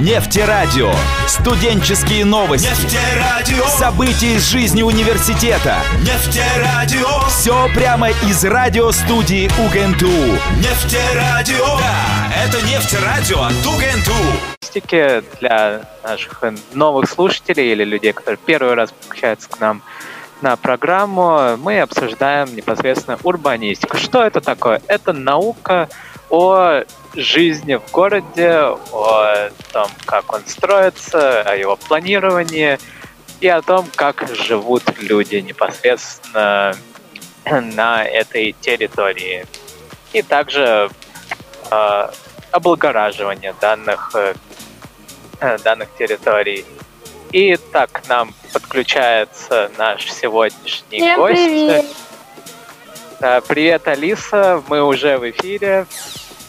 [0.00, 0.92] Нефтерадио.
[1.26, 2.68] Студенческие новости.
[2.68, 3.66] Нефтерадио.
[3.66, 5.78] События из жизни университета.
[6.02, 7.26] Нефтерадио.
[7.28, 10.38] Все прямо из радиостудии УГНТУ.
[10.58, 11.78] Нефтерадио.
[11.80, 15.32] Да, это Нефтерадио от УГНТУ.
[15.40, 16.44] для наших
[16.74, 19.82] новых слушателей или людей, которые первый раз подключаются к нам
[20.42, 23.96] на программу, мы обсуждаем непосредственно урбанистику.
[23.96, 24.80] Что это такое?
[24.86, 25.88] Это наука
[26.30, 26.84] о
[27.14, 28.50] жизни в городе,
[28.92, 32.78] о том, как он строится, о его планировании
[33.40, 36.74] и о том, как живут люди непосредственно
[37.44, 39.46] на этой территории.
[40.12, 40.90] И также
[41.70, 42.08] э,
[42.50, 44.34] облагораживание данных, э,
[45.64, 46.64] данных территорий.
[47.32, 51.34] И так к нам подключается наш сегодняшний Всем гость.
[51.34, 51.86] привет!
[53.48, 55.86] Привет, Алиса, мы уже в эфире.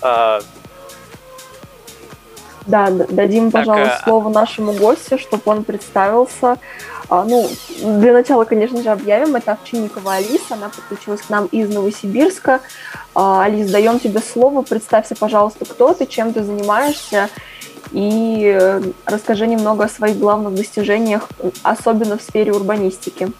[0.01, 0.39] Э,
[2.65, 6.57] Да, дадим, Так, пожалуй, а- слово нашему гостю, чтобы он представился.
[7.09, 7.49] А, ну,
[7.81, 9.35] для начала, конечно же, объявим.
[9.35, 12.59] Это Овчинникова Алиса, она подключилась к нам из Новосибирска.
[13.15, 14.61] А, Алис, даем тебе слово.
[14.61, 17.29] Представься, пожалуйста, кто ты, чем ты занимаешься,
[17.91, 21.27] и расскажи немного о своих главных достижениях,
[21.63, 23.31] особенно в сфере урбанистики.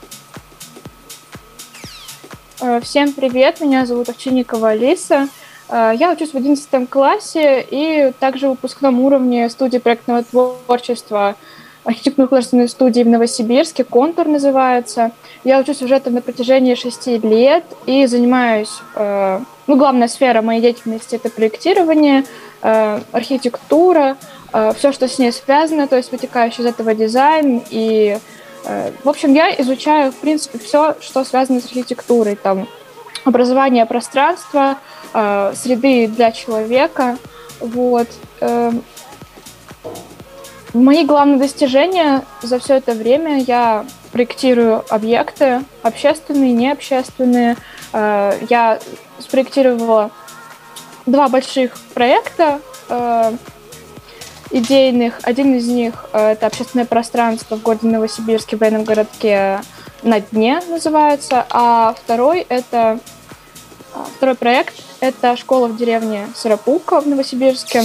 [2.61, 5.27] Э, Всем привет, меня зовут Овчинникова Алиса.
[5.69, 11.35] Э, Я учусь в 11 классе и также в выпускном уровне студии проектного творчества
[11.85, 15.11] архитектурно-художественной студии в Новосибирске, «Контур» называется.
[15.43, 18.81] Я учусь уже там на протяжении шести лет и занимаюсь...
[18.95, 22.25] э, Ну, главная сфера моей деятельности— это проектирование,
[22.61, 24.17] э, архитектура,
[24.75, 28.17] все, что с ней связано, то есть вытекающий из этого дизайн и
[29.03, 32.35] В общем, я изучаю, в принципе, все, что связано с архитектурой.
[32.35, 32.67] Там
[33.25, 34.77] образование пространства,
[35.13, 37.17] э, среды для человека.
[37.59, 38.07] Вот.
[38.41, 38.83] Эм,
[40.73, 47.57] Мои главные достижения за все это время я проектирую объекты, общественные, необщественные.
[47.91, 48.79] Э, Я
[49.17, 50.11] спроектировала
[51.07, 53.33] два больших проекта э,
[54.51, 55.19] идейных.
[55.23, 59.61] Один из них э, это общественное пространство в городе Новосибирске, в военном городке
[60.03, 62.99] на дне называется, а второй это
[63.93, 67.83] а, второй проект это школа в деревне Сарапулка в Новосибирске.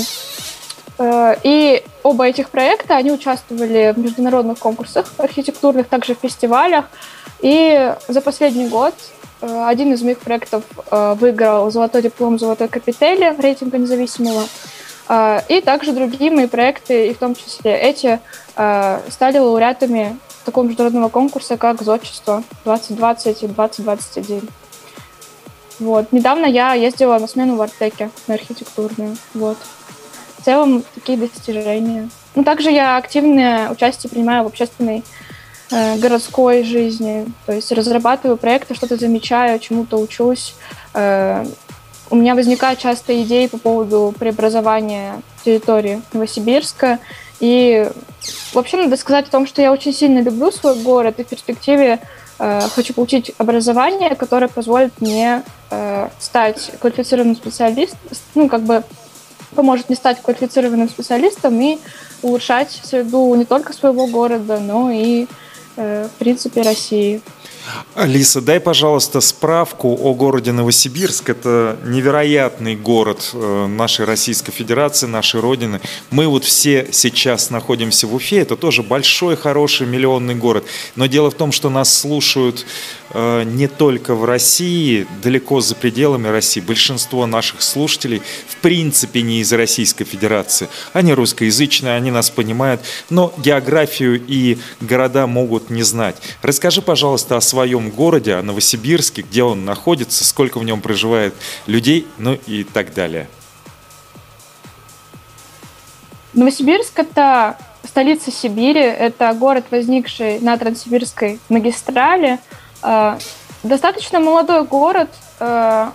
[0.98, 6.86] Э, И оба этих проекта, они участвовали в международных конкурсах архитектурных, также в фестивалях.
[7.40, 8.94] И за последний год
[9.40, 14.44] э, один из моих проектов э, выиграл золотой диплом золотой капители рейтинга независимого.
[15.48, 18.20] И также другие мои проекты, и в том числе эти,
[18.54, 24.48] стали лауреатами такого международного конкурса, как «Зодчество 2020» и «2021».
[25.80, 26.12] Вот.
[26.12, 29.16] Недавно я ездила на смену в Артеке, на архитектурную.
[29.34, 29.56] Вот.
[30.38, 32.08] В целом, такие достижения.
[32.34, 35.02] Ну, также я активное участие принимаю в общественной
[35.70, 37.26] э, городской жизни.
[37.46, 40.54] То есть разрабатываю проекты, что-то замечаю, чему-то учусь.
[40.94, 41.44] Э,
[42.10, 46.98] у меня возникают часто идеи по поводу преобразования территории Новосибирска.
[47.40, 47.88] И
[48.52, 52.00] вообще надо сказать о том, что я очень сильно люблю свой город и в перспективе
[52.38, 57.98] э, хочу получить образование, которое позволит мне э, стать квалифицированным специалистом,
[58.34, 58.84] ну, как бы
[59.54, 61.78] поможет мне стать квалифицированным специалистом и
[62.22, 65.26] улучшать среду не только своего города, но и,
[65.76, 67.20] э, в принципе, России.
[67.94, 71.30] Алиса, дай, пожалуйста, справку о городе Новосибирск.
[71.30, 75.80] Это невероятный город э, нашей Российской Федерации, нашей Родины.
[76.10, 78.40] Мы вот все сейчас находимся в Уфе.
[78.40, 80.64] Это тоже большой, хороший, миллионный город.
[80.96, 82.66] Но дело в том, что нас слушают
[83.10, 86.60] э, не только в России, далеко за пределами России.
[86.60, 90.68] Большинство наших слушателей в принципе не из Российской Федерации.
[90.92, 96.16] Они русскоязычные, они нас понимают, но географию и города могут не знать.
[96.42, 101.34] Расскажи, пожалуйста, о своем городе, о Новосибирске, где он находится, сколько в нем проживает
[101.66, 103.28] людей, ну и так далее.
[106.32, 112.40] Новосибирск— это столица Сибири, это город, возникший на Транссибирской магистрали.
[112.82, 113.18] Э,
[113.62, 115.08] Достаточно молодой город,
[115.40, 115.90] э,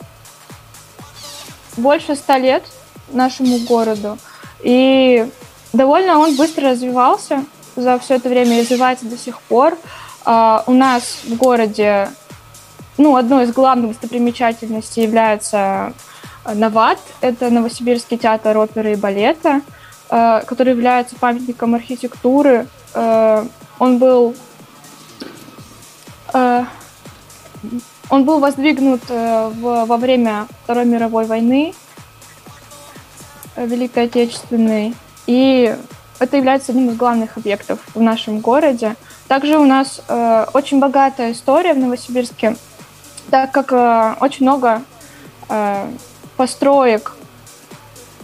[1.77, 2.63] больше ста лет
[3.11, 4.17] нашему городу.
[4.61, 5.27] И
[5.73, 7.45] довольно он быстро развивался
[7.75, 9.77] за все это время, развивается до сих пор.
[10.29, 12.09] Э, У нас в городе
[12.97, 15.93] ну, одной из главных достопримечательностей является
[16.45, 16.99] э, Нават.
[17.21, 19.61] Это Новосибирский театр оперы и балета,
[20.09, 22.67] э, который является памятником архитектуры.
[22.93, 23.45] Э,
[23.79, 24.35] Он был
[28.11, 31.73] он был воздвигнут во время Второй мировой войны,
[33.55, 34.93] Великой Отечественной.
[35.25, 35.75] И
[36.19, 38.95] это является одним из главных объектов в нашем городе.
[39.29, 42.55] Также у нас э, очень богатая история в Новосибирске,
[43.29, 44.81] так как э, очень много
[45.47, 45.87] э,
[46.35, 47.13] построек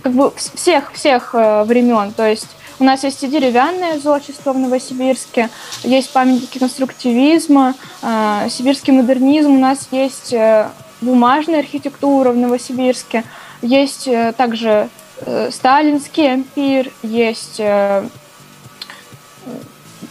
[0.01, 2.11] как бы всех всех э, времен.
[2.11, 2.47] То есть
[2.79, 5.49] у нас есть и деревянное зодчество в Новосибирске,
[5.83, 9.51] есть памятники конструктивизма, э, сибирский модернизм.
[9.51, 10.69] У нас есть э,
[11.01, 13.25] бумажная архитектура в Новосибирске,
[13.61, 18.09] есть э, также э, сталинский ампир, есть э,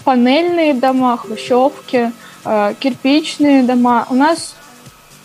[0.05, 2.13] панельные дома, хрущевки,
[2.45, 4.07] э, кирпичные дома.
[4.11, 4.55] У нас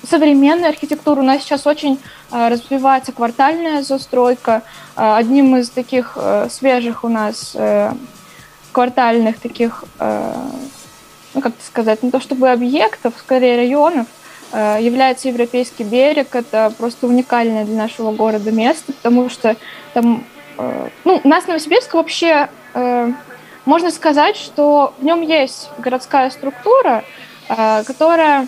[0.09, 1.19] современная архитектура.
[1.19, 1.99] У нас сейчас очень
[2.31, 4.63] э, развивается квартальная застройка.
[4.95, 6.17] Э, одним из таких
[6.49, 7.55] свежих у нас
[8.71, 14.05] квартальных таких, ну как сказать, не то чтобы объектов, скорее районов,
[14.53, 16.35] является Европейский берег.
[16.35, 19.55] Это просто уникальное для нашего города место, потому что
[19.93, 20.23] там,
[21.03, 22.47] ну, у нас Новосибирск вообще
[23.69, 27.03] можно сказать, что в нем есть городская структура,
[27.49, 28.47] э, которая,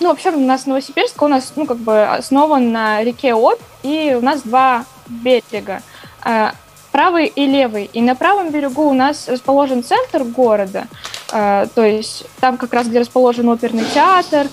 [0.00, 4.16] ну, вообще у нас Новосибирск, у нас, ну, как бы основан на реке Обь, и
[4.18, 5.82] у нас два берега,
[6.24, 6.50] э,
[6.90, 7.88] правый и левый.
[7.92, 10.88] И на правом берегу у нас расположен центр города,
[11.32, 14.48] э, то есть там как раз, где расположен оперный театр,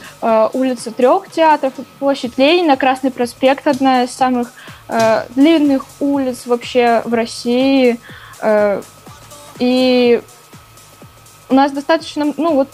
[0.54, 4.54] улица трех театров, площадь Ленина, Красный проспект, одна из самых
[5.36, 8.00] длинных улиц вообще в России,
[9.60, 10.22] и
[11.50, 12.70] у нас достаточно, ну вот,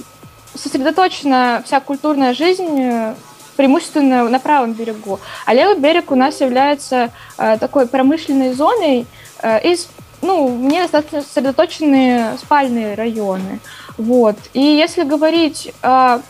[0.56, 3.16] сосредоточена вся культурная жизнь э,
[3.56, 5.20] преимущественно на правом берегу.
[5.46, 9.06] А левый берег у нас является э, такой промышленной зоной
[9.42, 9.88] э, из
[10.22, 13.60] ну, в ней достаточно сосредоточенные спальные районы.
[13.98, 14.38] Вот.
[14.54, 16.22] И если говорить о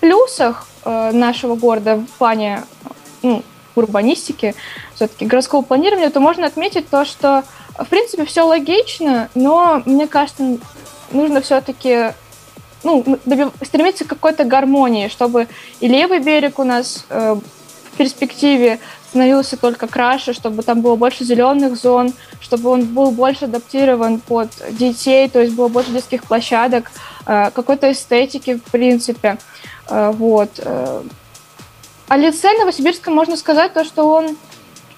[0.00, 2.64] плюсах э, нашего города в плане
[3.22, 3.44] ну,
[3.76, 4.54] урбанистики,
[4.94, 7.44] все-таки городского планирования, то можно отметить то, что
[7.84, 10.58] в принципе, все логично, но мне кажется,
[11.12, 12.12] нужно все-таки
[12.82, 13.04] ну,
[13.62, 15.48] стремиться к какой-то гармонии, чтобы
[15.80, 17.36] и левый берег у нас э,
[17.92, 18.80] в перспективе
[19.10, 24.50] становился только краше, чтобы там было больше зеленых зон, чтобы он был больше адаптирован под
[24.70, 26.90] детей, то есть было больше детских площадок,
[27.26, 29.38] э, какой-то эстетики, в принципе.
[29.88, 30.50] Э, вот.
[30.58, 31.02] Э.
[32.08, 34.36] О лице Новосибирска можно сказать то, что он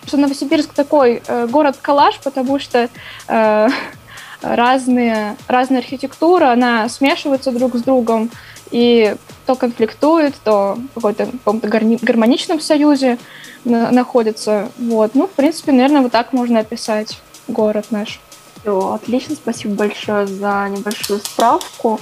[0.07, 2.89] что Новосибирск такой э, город-калаш, потому что
[3.29, 3.69] э,
[4.43, 8.31] разные, разная архитектура, она смешивается друг с другом
[8.71, 9.15] и
[9.47, 13.19] то конфликтует, то в каком-то гармоничном союзе
[13.65, 14.71] на, находится.
[14.79, 15.15] Вот.
[15.15, 18.21] Ну, в принципе, наверное, вот так можно описать город наш.
[18.61, 22.01] Все, отлично, спасибо большое за небольшую справку.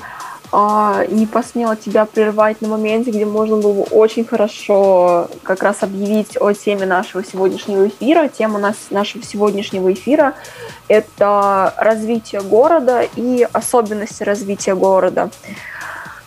[0.53, 5.83] А, не посмела тебя прервать на моменте, где можно было бы очень хорошо как раз
[5.83, 8.27] объявить о теме нашего сегодняшнего эфира.
[8.29, 10.35] Тема нас, нашего сегодняшнего эфира–
[10.89, 15.31] это развитие города и особенности развития города.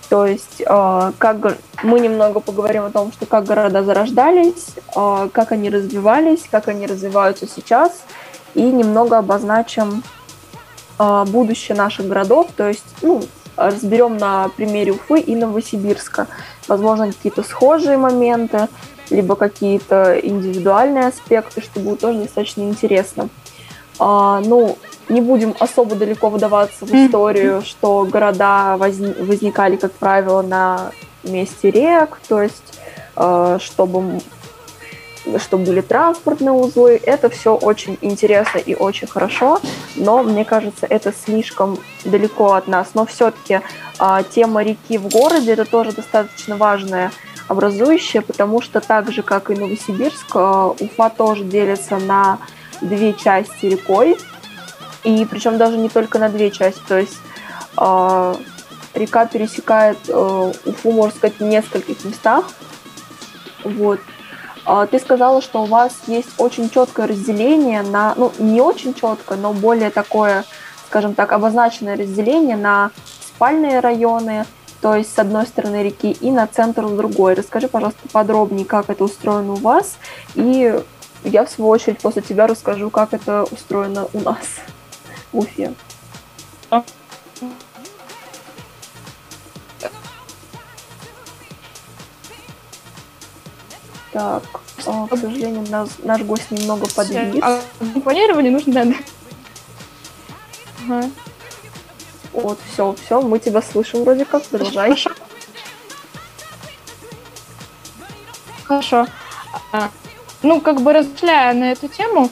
[0.08, 5.52] То есть, а, как мы немного поговорим о том, что как города зарождались, а, как
[5.52, 8.04] они развивались, как они развиваются сейчас,
[8.56, 10.04] и немного обозначим
[11.00, 13.24] будущее наших городов, то есть, ну,
[13.56, 16.28] разберем на примере Уфы и Новосибирска.
[16.68, 18.68] Возможно, какие-то схожие моменты,
[19.10, 23.30] либо какие-то индивидуальные аспекты, что будет тоже достаточно интересно.
[24.00, 24.78] А, ну,
[25.10, 30.92] не будем особо далеко выдаваться в историю, что города возни- возникали, как правило, на
[31.24, 32.80] месте рек, то есть
[33.16, 34.20] э, чтобы
[35.38, 37.00] чтобы были транспортные узлы.
[37.04, 39.60] Это все очень интересно и очень хорошо,
[39.96, 42.90] но мне кажется, это слишком далеко от нас.
[42.94, 43.62] Но все-таки
[44.00, 47.12] а, тема реки в городе это тоже достаточно важная
[47.48, 52.40] образующая, потому что так же, как и Новосибирск, а, Уфа тоже делится на
[52.82, 54.18] две части рекой,
[55.04, 57.18] и причем даже не только на две части, то есть
[57.76, 58.36] а,
[58.94, 62.46] река пересекает а, Уфу, можно сказать, в нескольких местах.
[63.64, 64.00] Вот.
[64.66, 69.38] А, ты сказала, что у вас есть очень четкое разделение на, ну, не очень четкое,
[69.38, 70.46] но более такое,
[70.88, 72.92] скажем так, обозначенное разделение на
[73.22, 74.46] спальные районы,
[74.82, 77.34] то есть с одной стороны реки, и на центр с другой.
[77.34, 79.98] Расскажи, пожалуйста, подробнее, как это устроено у вас,
[80.36, 80.80] и
[81.24, 84.46] я, в свою очередь, после тебя расскажу, как это устроено у нас
[85.32, 85.74] в Уфе.
[94.14, 94.44] Так,
[94.86, 97.42] о, к сожалению, наш, наш гость немного подвис.
[97.42, 97.60] А
[98.04, 98.94] планирование нужно, да.
[100.88, 101.10] Ага.
[102.32, 104.96] Вот, все, все, мы тебя слышим вроде как, продолжай.
[108.66, 109.08] Хорошо.
[109.72, 109.90] А,
[110.44, 112.30] ну, как бы размышляя на эту тему,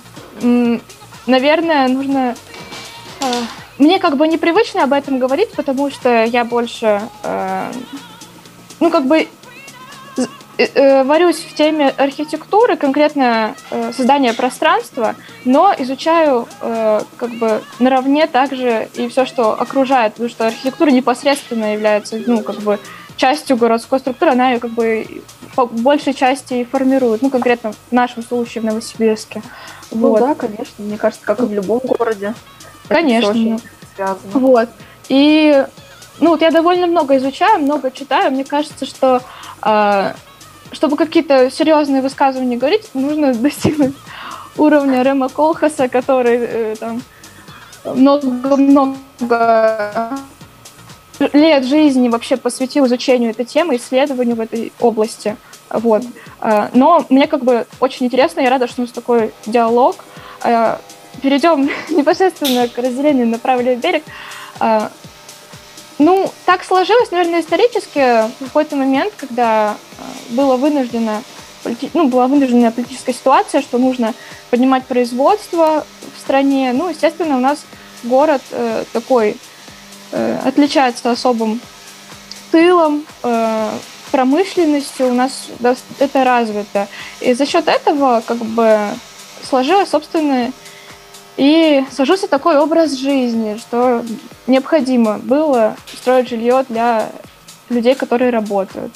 [1.25, 2.35] наверное, нужно
[3.21, 3.25] а,
[3.79, 7.01] мне как бы непривычно об этом говорить, потому что я больше,
[8.79, 9.27] ну, как бы
[10.57, 15.15] варюсь в теме архитектуры, конкретно э, создания пространства,
[15.45, 21.73] но изучаю э, как бы наравне также и все, что окружает, потому что архитектура непосредственно
[21.73, 22.79] является, ну, как бы
[23.17, 25.23] частью городской структуры, она ее как бы
[25.55, 29.41] по большей части и формирует, ну, конкретно в нашем случае в Новосибирске.
[29.91, 30.19] Ну вот.
[30.19, 32.33] да, конечно, мне кажется, как и в любом городе.
[32.87, 33.59] Конечно.
[34.33, 34.69] Вот.
[35.09, 35.65] И
[36.19, 38.31] ну вот я довольно много изучаю, много читаю.
[38.31, 39.21] Мне кажется, что
[39.63, 40.13] э,
[40.71, 43.95] чтобы какие-то серьезные высказывания говорить, нужно достигнуть
[44.57, 47.01] уровня Рема Колхаса, который э, там
[47.83, 48.97] много-много
[51.33, 55.37] лет жизни вообще посвятил изучению этой темы, исследованию в этой области.
[55.69, 56.03] Вот.
[56.39, 59.97] А, но мне как бы очень интересно, я рада, что у нас такой диалог.
[60.41, 60.79] А,
[61.21, 64.03] перейдем непосредственно к разделению на правый берег.
[66.01, 69.77] Ну, так сложилось, наверное, исторически в какой-то момент, когда
[70.29, 71.21] было вынуждено,
[71.93, 74.15] ну, была вынужденная политическая ситуация, что нужно
[74.49, 76.73] поднимать производство в стране.
[76.73, 77.65] Ну, естественно, у нас
[78.03, 79.37] город э, такой
[80.11, 81.61] э, отличается особым
[82.51, 83.69] тылом, э,
[84.11, 85.49] промышленностью у нас
[85.99, 86.87] это развито.
[87.19, 88.79] И за счет этого как бы
[89.47, 90.51] сложилось, собственно,
[91.37, 94.03] и сложился такой образ жизни, что
[94.47, 97.11] необходимо было строить жилье для
[97.69, 98.91] людей, которые работают.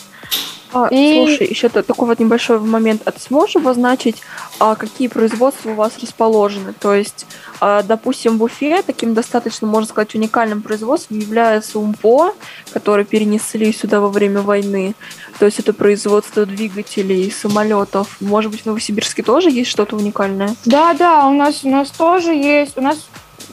[0.76, 1.24] А, и...
[1.26, 3.02] Слушай, еще такой вот небольшой момент.
[3.06, 4.22] А ты сможешь обозначить,
[4.60, 6.74] а, какие производства у вас расположены?
[6.74, 7.26] То есть,
[7.62, 12.34] а, допустим, в Уфе таким достаточно, можно сказать, уникальным производством является УМПО,
[12.74, 14.96] который перенесли сюда во время войны.
[15.40, 18.18] То есть это производство двигателей, самолетов.
[18.20, 20.56] Может быть, в Новосибирске тоже есть что-то уникальное?
[20.66, 22.78] Да, да, у нас, у нас тоже есть.
[22.78, 22.98] У нас,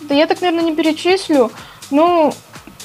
[0.00, 1.52] да я так, наверное, не перечислю.
[1.92, 2.32] Ну,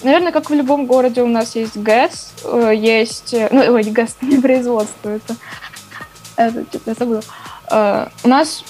[0.04, 3.34] Наверное, как в любом городе у нас есть ГЭС, э, есть...
[3.34, 5.36] Э, ну, ой, ГЭС, не производство, это...
[6.36, 7.22] Это, что-то я забыла.
[7.70, 8.64] Uh, у нас...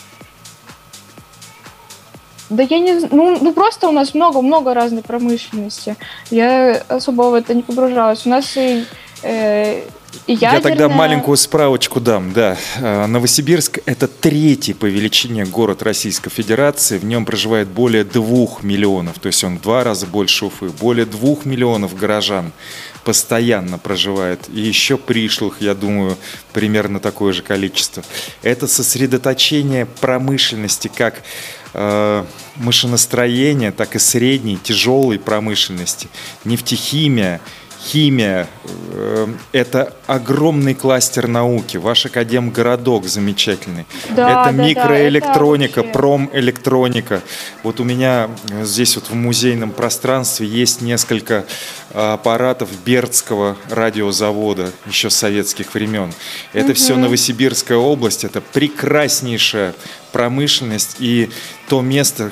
[2.50, 2.94] Да я не...
[3.12, 5.98] Ну, ну просто у нас много-много разной промышленности.
[6.30, 8.26] Я особо в это не погружалась.
[8.26, 8.86] У нас и
[9.22, 9.84] э,
[10.28, 12.34] я тогда маленькую справочку дам.
[12.34, 16.98] Да, э, Новосибирск– это третий по величине город Российской Федерации.
[16.98, 20.70] В нем проживает более двух миллионов, то есть он в два раза больше Уфы.
[20.70, 22.52] Более двух миллионов горожан
[23.04, 24.50] постоянно проживает.
[24.54, 26.18] И еще пришлых, я думаю,
[26.52, 28.04] примерно такое же количество.
[28.44, 31.22] Это сосредоточение промышленности как
[31.74, 32.26] э,
[32.58, 36.10] машиностроения, так и средней, тяжелой промышленности.
[36.44, 37.40] Нефтехимия–
[37.88, 38.48] химия
[38.92, 41.78] э,– это огромный кластер науки.
[41.78, 43.86] Ваш академгородок замечательный.
[44.10, 47.22] Да, это да, микроэлектроника, да, это промэлектроника.
[47.64, 48.30] Вот у меня
[48.64, 51.46] здесь вот в музейном пространстве есть несколько
[51.94, 56.14] аппаратов Бердского радиозавода еще с советских времен.
[56.54, 56.74] Это угу.
[56.76, 59.74] все Новосибирская область, это прекраснейшая
[60.12, 61.30] промышленность и
[61.70, 62.32] то место,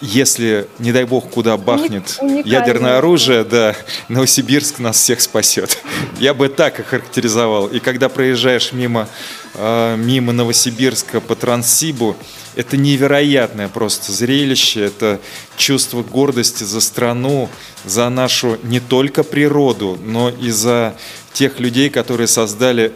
[0.00, 3.76] если, не дай бог, куда бахнет ядерное оружие, да,
[4.08, 5.78] Новосибирск нас всех спасет.
[6.18, 7.66] Я бы так охарактеризовал.
[7.66, 9.08] И когда проезжаешь мимо,
[9.54, 12.16] э, мимо Новосибирска по Транссибу,
[12.56, 15.20] это невероятное просто зрелище, это
[15.56, 17.48] чувство гордости за страну,
[17.84, 20.94] за нашу не только природу, но и за
[21.32, 22.92] тех людей, которые создали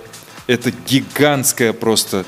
[0.46, 2.24] это гигантское просто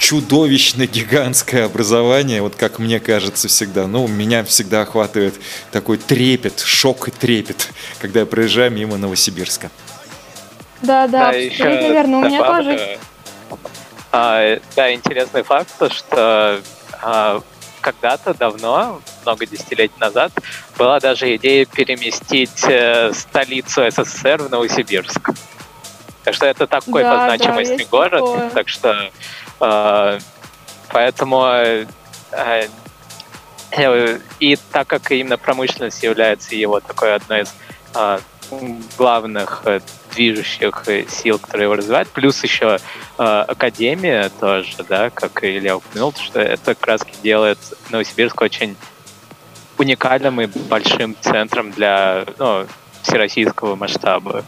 [0.00, 3.86] чудовищно гигантское образование, вот как мне кажется всегда.
[3.86, 5.34] Ну, меня всегда охватывает
[5.70, 7.68] такой трепет, шок и трепет,
[8.00, 9.70] когда я проезжаю мимо Новосибирска.
[10.80, 12.98] Да, да, да еще наверное, у меня тоже...
[14.10, 16.62] А, да, интересный факт, что
[17.02, 17.42] а,
[17.82, 20.32] когда-то давно, много десятилетий назад,
[20.78, 25.30] была даже идея переместить э, столицу СССР в Новосибирск.
[26.24, 28.50] Так что это такой да, по значимости да, город, такое.
[28.50, 29.10] так что
[29.60, 31.86] поэтому э,
[33.72, 37.54] э, и так как именно промышленность является его такой одной из
[37.94, 38.20] а,
[38.98, 39.80] главных э,
[40.12, 42.78] движущих сил, которые его развивают, плюс еще
[43.16, 47.58] академия тоже, да, как Илья упомянул, что это как раз делает
[47.90, 48.76] Новосибирск очень
[49.78, 52.66] уникальным и большим центром для ну,
[53.02, 54.44] всероссийского масштаба.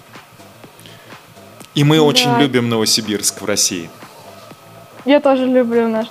[1.74, 2.02] И мы да.
[2.02, 3.88] очень любим Новосибирск в России.
[5.04, 6.06] Я тоже люблю наш...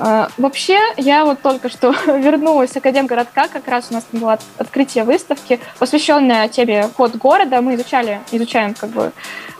[0.00, 4.38] А, вообще, я вот только что вернулась с Академгородка, как раз у нас там было
[4.56, 7.60] открытие выставки, посвященное теме код города.
[7.60, 9.10] Мы изучали, изучаем как бы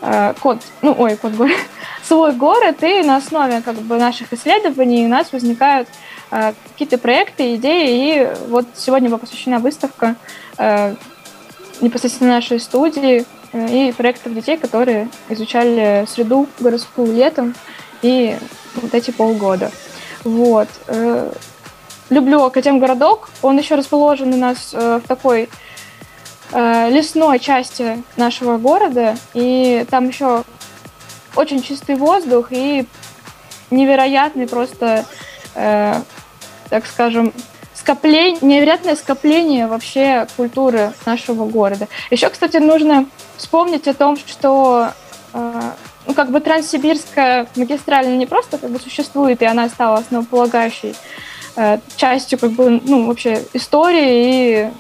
[0.01, 1.59] э, код, ну, ой, код города,
[2.05, 5.89] свой город, и на основе как бы наших исследований у нас возникают
[6.31, 10.15] э, какие-то проекты, идеи, и вот сегодня была посвящена выставка
[11.81, 17.55] непосредственно нашей студии и проектов детей, которые изучали среду городскую летом
[18.03, 18.37] и
[18.75, 19.71] вот эти полгода.
[20.25, 20.69] Вот.
[20.87, 21.33] Э,
[22.11, 23.31] люблю Академгородок.
[23.43, 25.49] Он еще расположен у нас э, в такой
[26.53, 30.45] э, лесной части нашего города, и там еще
[31.37, 32.87] очень чистый воздух и
[33.71, 35.05] невероятный просто,
[35.55, 37.35] так скажем,
[37.89, 41.89] скопление, невероятное скопление вообще культуры нашего города.
[42.11, 43.07] Еще, кстати, нужно
[43.39, 44.91] вспомнить о том, что
[45.33, 50.95] ну, как бы Транссибирская магистраль не просто как бы существует, и она стала основополагающей
[51.57, 54.71] э, частью как бы, ну, вообще истории и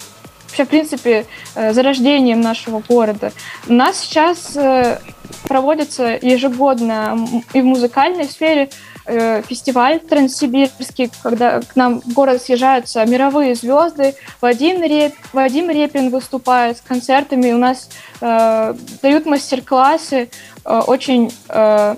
[0.47, 3.33] вообще, в принципе, э, зарождением нашего города.
[3.69, 4.99] У нас сейчас э,
[5.45, 7.19] проводится ежегодно
[7.53, 8.71] и в музыкальной сфере
[9.09, 14.15] э, фестиваль Транссибирский, когда к нам в город съезжаются мировые звезды.
[14.41, 17.53] Вадим, Реп, Вадим Репин выступает с концертами.
[17.53, 17.88] У нас
[18.21, 20.31] э, дают мастер-классы
[20.65, 21.97] э, очень э,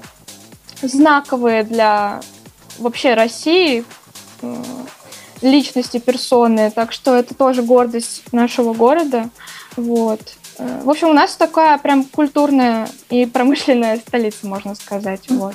[0.82, 2.20] знаковые для
[2.78, 3.84] вообще России
[4.42, 4.54] э,
[5.42, 6.70] личности, персоны.
[6.70, 9.28] Так что это тоже гордость нашего города.
[9.76, 10.20] Вот.
[10.58, 15.28] Э, в общем, у нас такая прям культурная и промышленная столица, можно сказать.
[15.28, 15.54] Вот.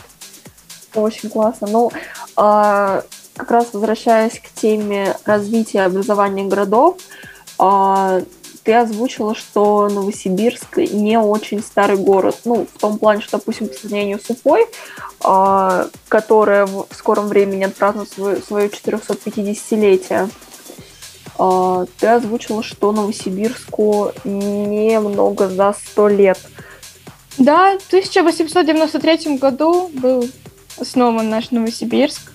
[0.96, 1.68] Очень классно.
[1.68, 1.92] Ну,
[2.36, 3.04] а,
[3.36, 6.98] как раз возвращаясь к теме развития образования городов,
[7.58, 8.22] а,
[8.64, 12.38] ты озвучила, что Новосибирск не очень старый город.
[12.46, 14.66] Ну, в том плане, что, допустим, по сравнению с Уфой,
[15.22, 20.30] а, которая в скором времени отпразднует свое, свое 450-летие,
[21.38, 26.40] а, ты озвучила, что Новосибирску немного за 100 лет.
[27.38, 30.28] Да, в 1893 году был
[30.78, 32.32] основан наш Новосибирск.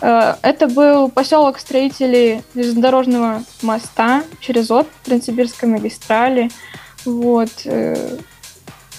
[0.00, 6.50] Э, это был поселок строителей железнодорожного моста через От, Транссибирской магистрали.
[7.04, 7.50] Вот.
[7.64, 8.18] Э,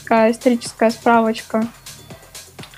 [0.03, 1.67] такая историческая справочка.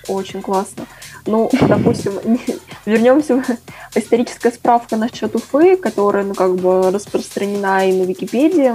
[0.07, 0.85] Очень классно.
[1.25, 2.13] Ну, допустим,
[2.85, 3.43] вернемся
[3.95, 8.73] историческая справка насчет Уфы, которая, ну, как бы распространена и на Википедии.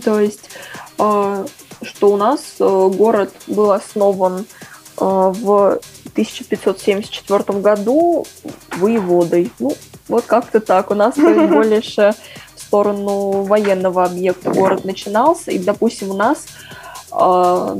[0.00, 0.50] То есть,
[0.98, 1.46] э,
[1.82, 4.46] что у нас город был основан
[4.98, 5.78] в
[6.16, 8.26] 1574 году
[8.76, 9.52] воеводой.
[9.58, 9.76] Ну,
[10.08, 10.90] вот как-то так.
[10.90, 12.14] У нас больше
[12.54, 15.50] в сторону военного объекта город начинался.
[15.50, 16.46] И, допустим, у нас,
[17.10, 17.76] а,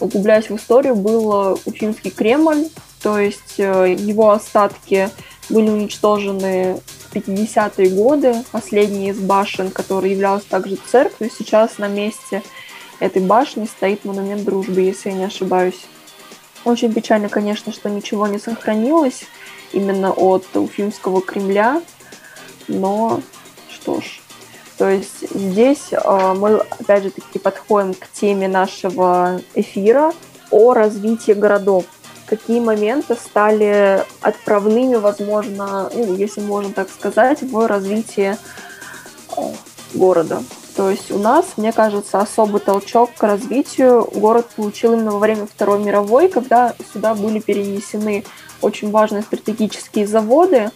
[0.00, 2.68] углубляясь в историю, был Уфимский Кремль,
[3.02, 5.10] то есть э, его остатки
[5.48, 8.34] были уничтожены в 50-е годы.
[8.50, 12.42] Последний из башен, который являлся также церковью, сейчас на месте
[12.98, 15.86] этой башни стоит монумент дружбы, если я не ошибаюсь.
[16.66, 19.22] Очень печально, конечно, что ничего не сохранилось
[19.72, 21.80] именно от Уфимского Кремля,
[22.66, 23.20] но
[23.70, 24.20] что ж.
[24.76, 30.12] То есть здесь э, мы, опять же таки, подходим к теме нашего эфира
[30.50, 31.84] о развитии городов.
[32.26, 38.36] Какие моменты стали отправными, возможно, ну, если можно так сказать, в развитии
[39.36, 39.40] э,
[39.94, 40.42] города.
[40.76, 45.46] То есть у нас, мне кажется, особый толчок к развитию город получил именно во время
[45.46, 48.24] Второй мировой, когда сюда были перенесены
[48.60, 50.70] очень важные стратегические заводы.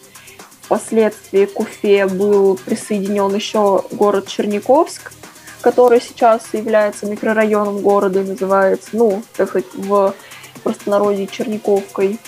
[0.63, 5.13] Впоследствии к Уфе был присоединен еще город Черниковск,
[5.61, 10.15] который сейчас является микрорайоном города и называется, ну, так сказать, в
[10.63, 12.19] простонародье Черниковкой,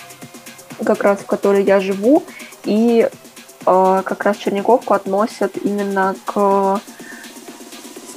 [0.85, 2.21] как раз в которой я живу.
[2.65, 3.09] И
[3.65, 6.79] э, как раз Черниковку относят именно к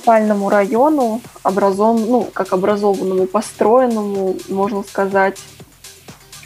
[0.07, 5.37] спальному району, образом, ну, как образованному, построенному, можно сказать,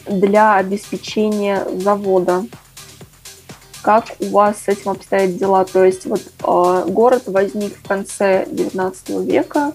[0.07, 2.47] для обеспечения завода.
[3.83, 5.67] Как у вас с этим обстоят дела?
[5.67, 9.75] То есть вот э, город возник в конце XIX века,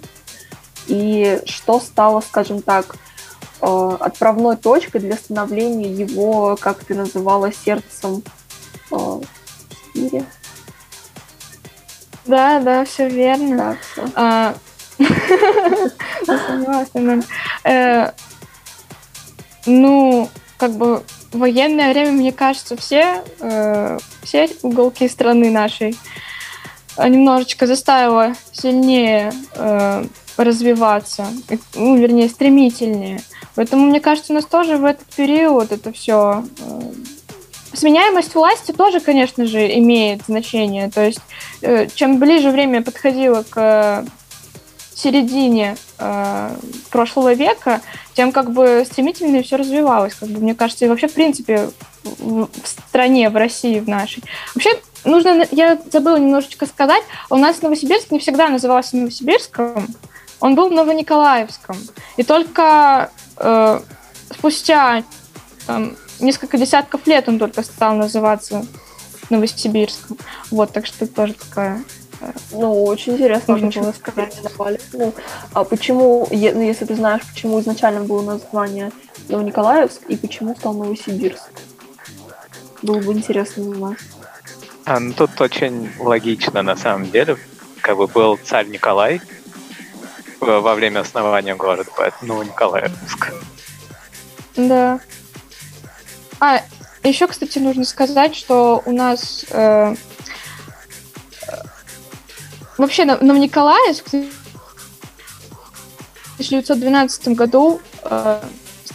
[0.88, 2.95] и что стало, скажем так,
[3.62, 8.24] э, отправной точкой для становления его, как ты называла, сердцем
[8.89, 9.24] э, в
[9.93, 10.26] мире?
[12.25, 13.77] Да, да, все верно.
[14.15, 14.55] Да,
[14.95, 14.97] все.
[17.63, 18.11] Э,
[19.65, 25.97] ну, как бы в военное время, мне кажется, все, э, все уголки страны нашей
[26.97, 30.05] немножечко заставило сильнее э,
[30.38, 31.27] развиваться,
[31.73, 33.21] ну, вернее, стремительнее.
[33.55, 36.45] Поэтому, мне кажется, у нас тоже в этот период это все
[37.73, 40.89] сменяемость власти тоже, конечно же, имеет значение.
[40.89, 41.21] То есть,
[41.62, 44.06] э, чем ближе время подходило к
[44.95, 46.56] середине э,
[46.89, 47.82] прошлого века,
[48.13, 51.69] тем как бы стремительнее все развивалось, как бы, мне кажется, и вообще, в принципе,
[52.04, 54.23] в, в стране, в России, в нашей.
[54.54, 54.71] Вообще,
[55.04, 59.88] нужно, я забыла немножечко сказать, у нас Новосибирск не всегда назывался Новосибирском,
[60.39, 61.78] он был Новониколаевском.
[62.17, 63.80] И только э,
[64.32, 65.04] спустя
[65.67, 68.65] там, несколько десятков лет он только стал называться
[69.30, 70.17] Новосибирском.
[70.51, 71.84] Вот, так что тоже такая
[72.21, 74.36] э, ну, очень интересно можно было сказать.
[74.93, 75.13] Ну,
[75.54, 78.91] а почему, ну, если ты знаешь, почему изначально было название
[79.30, 81.49] Новониколаевск и почему стал Новосибирск?
[82.82, 83.97] Было бы интересно узнать.
[84.86, 87.38] А, ну, тут очень логично, на самом деле.
[87.82, 89.21] Как бы был царь Николай
[90.39, 93.34] во время основания города, поэтому Николаевск.
[94.56, 94.99] Да.
[96.39, 96.62] А,
[97.04, 99.95] еще, кстати, нужно сказать, что у нас э,
[102.78, 104.15] вообще Новониколаевск в
[106.36, 108.41] 1912 году э,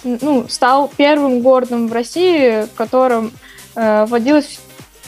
[0.05, 3.33] ну, стал первым городом в России, в котором
[3.75, 4.61] э, вводилось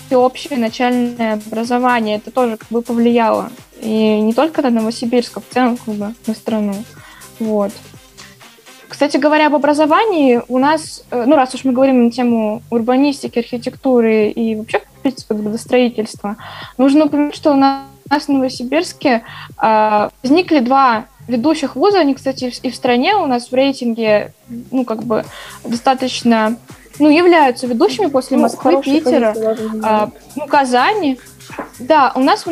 [0.07, 2.16] всеобщее начальное образование.
[2.16, 3.51] Это тоже как бы повлияло.
[3.81, 6.85] И не только на Новосибирск, а в целом как бы на страну.
[7.38, 7.73] Вот.
[8.92, 13.38] Кстати говоря, об образовании у нас, э, ну раз уж мы говорим на тему урбанистики,
[13.38, 16.37] архитектуры и вообще, в принципе, градостроительства,
[16.76, 19.22] нужно упомянуть, что у нас в Новосибирске
[19.62, 24.35] э, возникли два ведущих вуза, они, кстати, и в стране у нас в рейтинге,
[24.70, 25.24] ну, как бы,
[25.64, 26.59] достаточно,
[26.98, 31.18] ну, являются ведущими после ну, Москвы, Питера, э, ну, Казани.
[31.78, 32.44] Да, у нас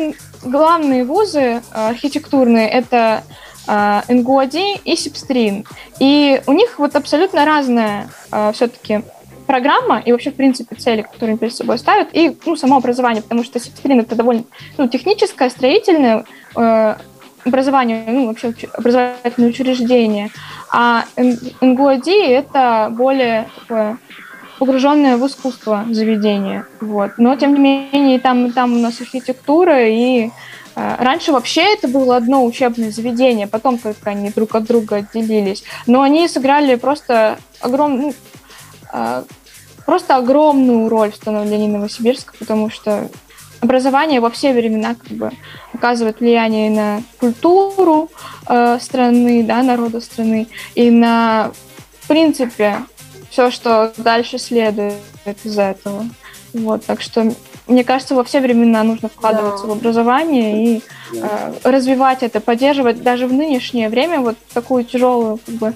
[0.43, 3.23] главные вузы э, архитектурные– это
[3.67, 5.65] э, НГУАДИ и СИПСТРИН.
[5.99, 9.01] И у них вот абсолютно разная э, все-таки
[9.47, 13.21] программа и вообще, в принципе, цели, которые они перед собой ставят, и ну, само образование,
[13.21, 14.43] потому что СИПСТРИН– это довольно
[14.77, 16.23] ну, техническое, строительное
[17.43, 20.29] образование, ну, вообще образовательное учреждение,
[20.71, 21.03] а
[21.59, 23.97] НГУАДИ– это более такое
[24.61, 26.65] погруженное в искусство заведение.
[26.81, 27.13] Вот.
[27.17, 30.29] Но, тем не менее, там, там у нас архитектура, и э,
[30.75, 35.63] раньше вообще это было одно учебное заведение, потом только они друг от друга отделились.
[35.87, 38.13] Но они сыграли просто огромную, ну,
[38.93, 39.23] э,
[39.85, 43.09] просто огромную роль в становлении Новосибирска, потому что
[43.59, 45.31] образование во все времена как бы
[45.73, 48.09] оказывает влияние на культуру
[48.47, 51.51] э, страны, да, народа страны, и на,
[52.01, 52.77] в принципе,
[53.29, 54.95] все, что дальше следует
[55.43, 56.05] из этого.
[56.53, 57.31] Вот, так что
[57.67, 59.69] мне кажется, во все времена нужно вкладываться да.
[59.69, 65.55] в образование и э, развивать это, поддерживать даже в нынешнее время вот такую тяжелую как
[65.55, 65.73] бы,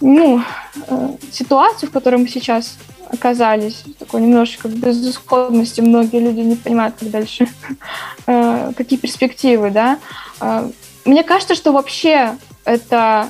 [0.00, 0.42] ну,
[0.88, 2.76] э, ситуацию, в которой мы сейчас
[3.10, 7.48] оказались, такой немножечко безысходности, многие люди не понимают, как дальше,
[8.26, 9.98] э, какие перспективы, да.
[10.40, 10.68] Э,
[11.04, 13.28] мне кажется, что вообще это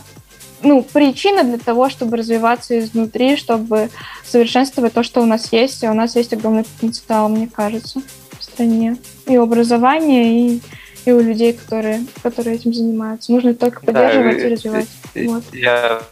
[0.66, 3.90] ну, причина для того, чтобы развиваться изнутри, чтобы
[4.24, 5.82] совершенствовать то, что у нас есть.
[5.82, 8.02] И у нас есть огромный потенциал, мне кажется,
[8.38, 8.96] в стране.
[9.26, 10.62] И образование, и,
[11.04, 13.32] и у людей, которые, которые этим занимаются.
[13.32, 14.88] Нужно только поддерживать да, и развивать.
[15.14, 15.44] Вот.
[15.52, 16.02] Я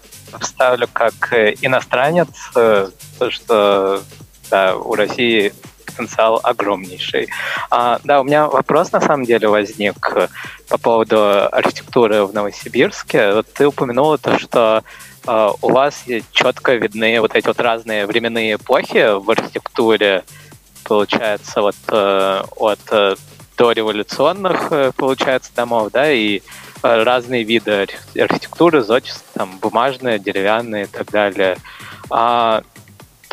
[0.41, 2.89] вставлю как иностранец, э,
[3.19, 4.03] то, что
[4.51, 5.53] да, у России
[5.85, 7.29] потенциал огромнейший.
[7.71, 10.17] А, да, у меня вопрос на самом деле возник
[10.69, 13.35] по поводу архитектуры в Новосибирске.
[13.35, 14.83] Вот ты упомянула то, что
[15.27, 20.25] э, у вас четко видны вот эти вот разные временные эпохи в архитектуре,
[20.85, 23.17] получается, вот э, от э,
[23.57, 26.41] дореволюционных, э, получается, домов, да, и
[26.83, 27.87] э, разные виды
[28.19, 31.57] архитектуры, зодчества, там, бумажные, деревянные и так далее.
[32.11, 32.63] А,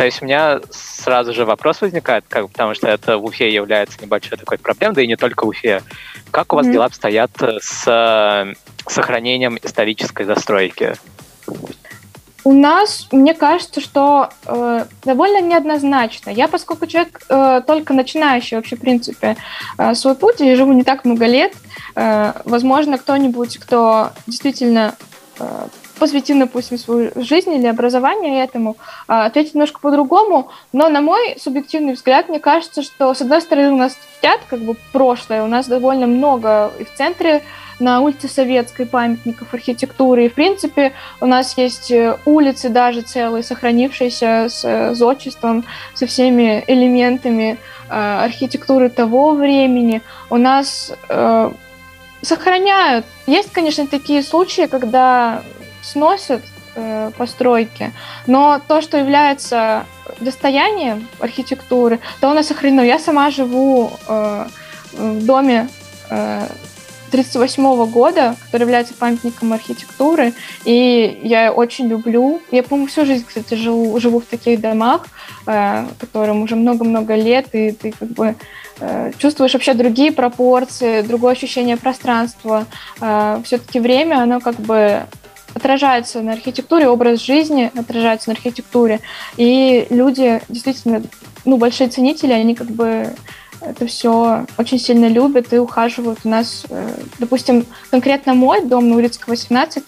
[0.02, 4.02] то есть у меня сразу же вопрос возникает, как, потому что это в Уфе является
[4.02, 5.84] небольшой такой проблемой, да и не только в Уфе.
[6.32, 6.72] Как у вас mm-hmm.
[6.72, 8.54] дела обстоят с э,
[8.88, 10.96] сохранением исторической застройки?
[12.44, 16.32] У нас, мне кажется, что э, довольно неоднозначно.
[16.32, 19.38] Я, поскольку человек э, только начинающий вообще, в принципе,
[19.78, 21.54] э, свой путь, и живу не так много лет,
[21.96, 24.96] э, возможно, кто-нибудь, кто действительно
[25.38, 25.68] э,
[26.02, 28.76] посвятил, допустим, свою жизнь или образование этому,
[29.08, 30.50] а, ответить немножко по-другому.
[30.74, 34.62] Но, на мой субъективный взгляд, мне кажется, что, с одной стороны, у нас чтят как
[34.62, 37.44] бы прошлое, у нас довольно много и в центре
[37.80, 40.26] на улице Советской памятников архитектуры.
[40.26, 46.08] И, в принципе, у нас есть э, улицы даже целые, сохранившиеся с э, зодчеством, со
[46.08, 47.60] всеми элементами
[47.90, 50.02] э, архитектуры того времени.
[50.32, 50.92] У нас
[52.24, 53.06] сохраняют.
[53.28, 55.42] Есть, конечно, такие случаи, когда
[55.82, 56.42] сносят
[56.76, 57.92] э, постройки.
[58.28, 59.86] Но то, что является
[60.20, 62.82] достоянием архитектуры, то нас сохранено.
[62.82, 64.48] Я сама живу э,
[64.94, 65.70] в доме
[66.10, 66.48] э,
[67.12, 72.42] 1938 года, который является памятником архитектуры, и я очень люблю.
[72.52, 75.06] Я, по-моему, всю жизнь, кстати, живу, живу в таких домах,
[75.46, 78.36] э, которым уже много-много лет, и ты как бы
[78.80, 82.66] э, чувствуешь вообще другие пропорции, другое ощущение пространства.
[83.02, 85.02] Э, все-таки время, оно как бы
[85.54, 89.00] отражается на архитектуре, образ жизни отражается на архитектуре,
[89.38, 91.04] и люди действительно,
[91.46, 93.14] ну, большие ценители, они как бы
[93.62, 96.20] это все очень сильно любят и ухаживают.
[96.24, 99.84] У нас, э, допустим, конкретно мой дом на Урицкого 18,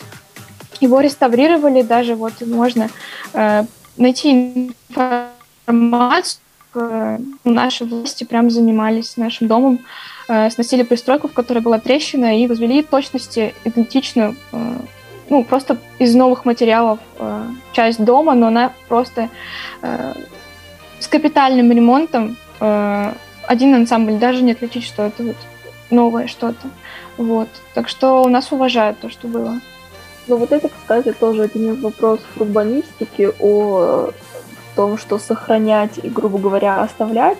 [0.79, 2.89] его реставрировали, даже вот можно
[3.33, 3.65] э,
[3.97, 6.39] найти информацию,
[6.75, 9.79] э, наши власти прям занимались нашим домом,
[10.25, 14.37] сносили пристройку, в которой была трещина, и возвели точности идентичную,
[15.33, 16.99] ну, просто из новых материалов
[17.71, 19.29] часть дома, но она просто
[19.81, 25.35] с капитальным ремонтом один ансамбль, даже не отличить, что это вот
[25.89, 26.67] новое что-то.
[27.17, 27.49] Вот.
[27.73, 29.59] Так что у нас уважают то, что было.
[30.27, 34.11] Ну вот это, кстати, тоже один из вопросов урбанистики о
[34.75, 37.39] том, что сохранять и, грубо говоря, оставлять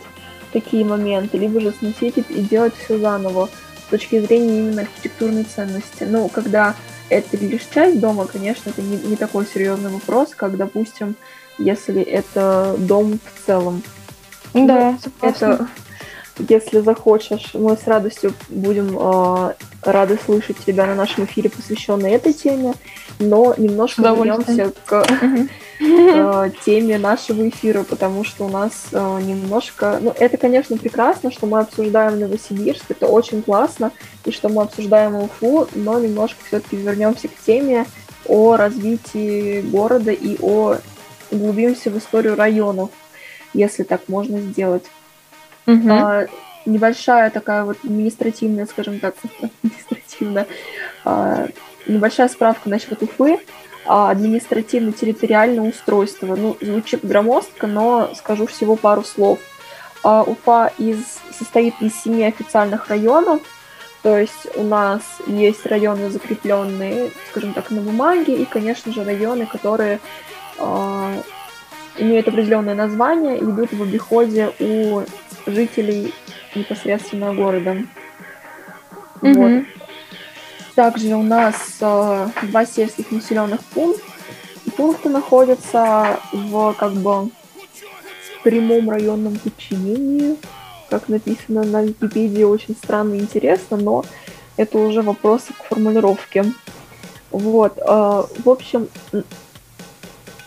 [0.51, 3.49] такие моменты, либо же сносить и делать все заново
[3.86, 6.03] с точки зрения именно архитектурной ценности.
[6.03, 6.73] Ну, когда
[7.09, 11.15] это лишь часть дома, конечно, это не, не такой серьезный вопрос, как, допустим,
[11.57, 13.83] если это дом в целом.
[14.53, 15.67] Да, ну, это
[16.39, 22.33] если захочешь, мы с радостью будем э, рады слышать тебя на нашем эфире, посвященной этой
[22.33, 22.73] теме,
[23.19, 25.05] но немножко вернемся к
[25.83, 29.99] э, теме нашего эфира, потому что у нас э, немножко...
[30.01, 33.91] Ну, это, конечно, прекрасно, что мы обсуждаем Новосибирск, это очень классно,
[34.25, 37.85] и что мы обсуждаем Уфу, но немножко все-таки вернемся к теме
[38.25, 40.77] о развитии города и о
[41.31, 42.89] углубимся в историю районов,
[43.53, 44.85] если так можно сделать.
[45.65, 45.89] Угу.
[45.89, 46.27] А,
[46.65, 49.15] небольшая такая вот административная, скажем так,
[49.63, 50.47] административная,
[51.03, 51.47] а,
[51.87, 53.39] небольшая справка насчет Уфы.
[53.85, 56.35] А, административно-территориальное устройство.
[56.35, 59.39] Ну, звучит громоздко, но скажу всего пару слов.
[60.03, 63.41] А, Уфа из, состоит из семи официальных районов,
[64.01, 69.45] то есть у нас есть районы, закрепленные, скажем так, на бумаге, и, конечно же, районы,
[69.45, 70.01] которые
[70.57, 71.21] э,
[71.99, 75.03] имеют определенное название и идут в обиходе у
[75.47, 76.13] жителей
[76.53, 77.77] непосредственно города.
[79.21, 79.33] Mm-hmm.
[79.35, 79.82] Вот.
[80.75, 84.03] Также у нас э, два сельских населенных пункта.
[84.75, 87.29] Пункты находятся в как бы
[88.43, 90.36] прямом районном подчинении,
[90.89, 94.03] как написано на Википедии, очень странно и интересно, но
[94.57, 96.45] это уже вопросы к формулировке.
[97.29, 98.88] Вот, э, в общем,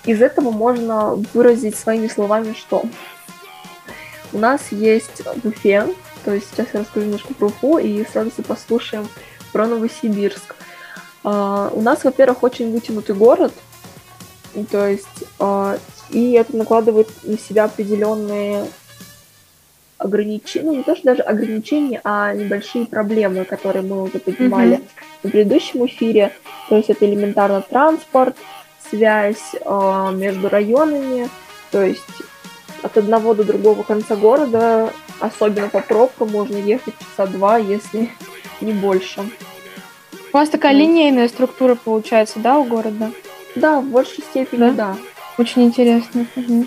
[0.04, 2.84] из этого можно выразить своими словами, что
[4.32, 5.86] у нас есть Уфе,
[6.24, 9.08] то есть сейчас я расскажу немножко про Уфу и сразу послушаем
[9.56, 10.54] про Новосибирск.
[11.24, 13.54] Uh, у нас, во-первых, очень вытянутый город,
[14.70, 18.66] то есть uh, и это накладывает на себя определенные
[19.96, 25.28] ограничения, ну не то что даже ограничения, а небольшие проблемы, которые мы уже поднимали mm-hmm.
[25.28, 26.32] в предыдущем эфире.
[26.68, 28.36] То есть это элементарно транспорт,
[28.90, 31.30] связь э, между районами,
[31.70, 32.02] то есть
[32.82, 38.10] от одного до другого конца города, особенно по пробкам, можно ехать часа два, если
[38.60, 39.28] не больше.
[40.32, 43.10] У вас такая линейная структура получается, да, у города?
[43.54, 44.70] Да, в большей степени, да.
[44.72, 44.96] да.
[45.38, 46.26] Очень интересно.
[46.36, 46.66] Угу.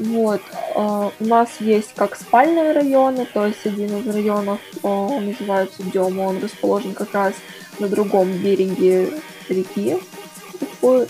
[0.00, 0.40] Вот.
[0.74, 6.22] Э, у нас есть как спальные районы, то есть один из районов э, называется Дема,
[6.22, 7.34] он расположен как раз
[7.78, 9.08] на другом береге
[9.48, 9.98] реки,
[10.82, 11.04] о,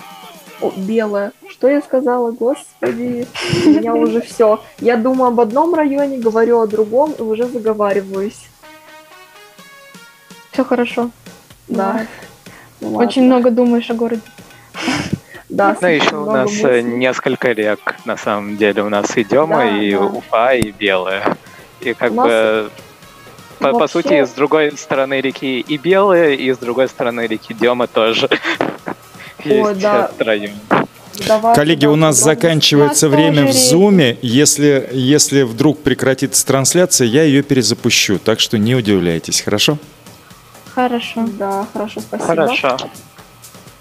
[0.76, 1.32] белая.
[1.48, 2.30] Что я сказала?
[2.30, 3.26] Господи,
[3.66, 4.60] у меня уже все.
[4.80, 8.48] Я думаю об одном районе, говорю о другом и уже заговариваюсь.
[10.54, 11.10] Все хорошо.
[11.66, 12.06] Да.
[12.80, 14.22] Ну, Очень много думаешь о городе.
[15.50, 16.82] Да, ну, еще у нас мыслей.
[16.82, 18.82] несколько рек, на самом деле.
[18.82, 20.00] У нас и Дема, да, и да.
[20.00, 21.36] Уфа, и Белая.
[21.80, 22.70] И как бы
[23.60, 23.78] по, Вообще...
[23.78, 28.28] по сути, с другой стороны реки и Белая, и с другой стороны реки Дема тоже.
[29.44, 30.10] Ой, да.
[31.28, 34.18] Давай, Коллеги, у нас заканчивается время в зуме.
[34.22, 38.18] Если, если вдруг прекратится трансляция, я ее перезапущу.
[38.18, 39.78] Так что не удивляйтесь, хорошо?
[40.74, 41.26] Хорошо.
[41.38, 42.26] Да, хорошо, спасибо.
[42.26, 42.76] Хорошо.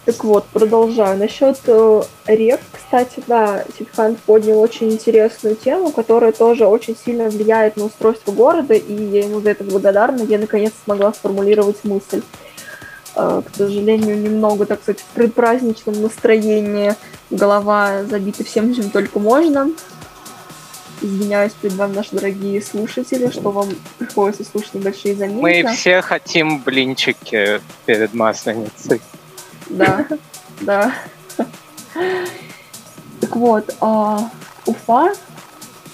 [0.05, 1.17] Так вот, продолжаю.
[1.17, 7.77] Насчет э, рек, кстати, да, Сидхан поднял очень интересную тему, которая тоже очень сильно влияет
[7.77, 10.23] на устройство города, и я ему за это благодарна.
[10.23, 12.21] Я наконец смогла сформулировать мысль.
[13.15, 16.95] Э, к сожалению, немного, так сказать, в предпраздничном настроении.
[17.29, 19.71] Голова забита всем, чем только можно.
[21.01, 25.41] Извиняюсь перед вами, наши дорогие слушатели, что вам приходится слушать небольшие заминки.
[25.41, 29.01] Мы все хотим блинчики перед Масленицей.
[29.69, 30.07] Да,
[30.61, 30.93] да.
[33.19, 34.29] Так вот, а,
[34.65, 35.13] Уфа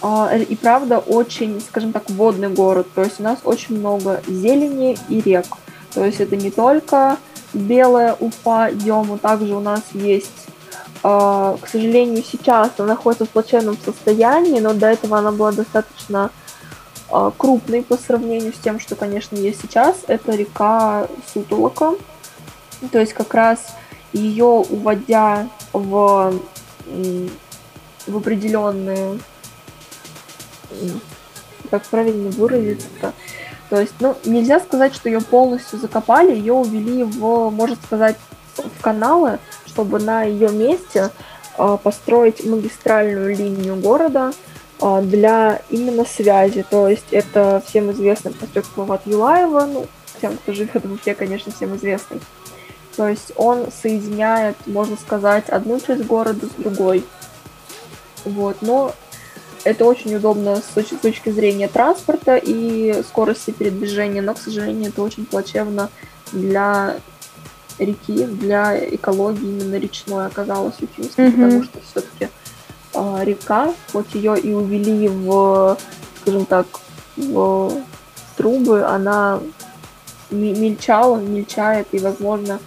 [0.02, 2.88] а, и правда очень, скажем так, водный город.
[2.94, 5.46] То есть у нас очень много зелени и рек.
[5.94, 7.18] То есть это не только
[7.54, 10.49] белая Уфа, Йому, также у нас есть,
[11.02, 16.32] к сожалению, сейчас она находится в плачевном состоянии, но до этого она была достаточно
[17.12, 19.98] э, крупной по сравнению с тем, что, конечно, есть сейчас.
[20.08, 21.96] Это река Сутулока.
[22.92, 23.60] То есть как раз
[24.14, 26.34] ее уводя в,
[28.08, 29.20] в определенные
[31.70, 33.14] как правильно выразиться-то,
[33.70, 38.16] то есть, ну, нельзя сказать, что ее полностью закопали, ее увели в, можно сказать,
[38.58, 39.40] в каналы,
[39.80, 41.10] чтобы на ее месте
[41.58, 44.34] э, построить магистральную линию города
[44.82, 46.66] э, для именно связи.
[46.70, 49.88] То есть это всем известный проспект Мават Юлаева, ну,
[50.20, 52.20] тем, кто живет в Уфе, конечно, всем известный.
[52.98, 57.06] То есть он соединяет, можно сказать, одну часть города с другой.
[58.26, 58.94] Вот, но
[59.64, 65.26] это очень удобно с точки зрения транспорта и скорости передвижения, но, к сожалению, это очень
[65.26, 65.90] плачевно
[66.34, 66.98] для
[67.80, 71.32] реки, для экологии именно речной оказалось Уфимской, mm-hmm.
[71.32, 72.30] потому что все-таки э,
[72.94, 75.78] а, река, хоть ее и увели в,
[76.22, 76.68] скажем так,
[77.16, 77.72] в
[78.38, 79.40] трубы, она
[80.32, 82.60] мельчала, мельчает и, возможно,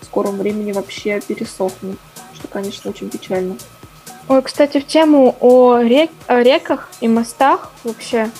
[0.00, 1.98] в скором времени вообще пересохнет,
[2.34, 3.56] что, конечно, очень печально.
[4.28, 8.30] Ой, кстати, в тему о, рек, о реках и мостах вообще.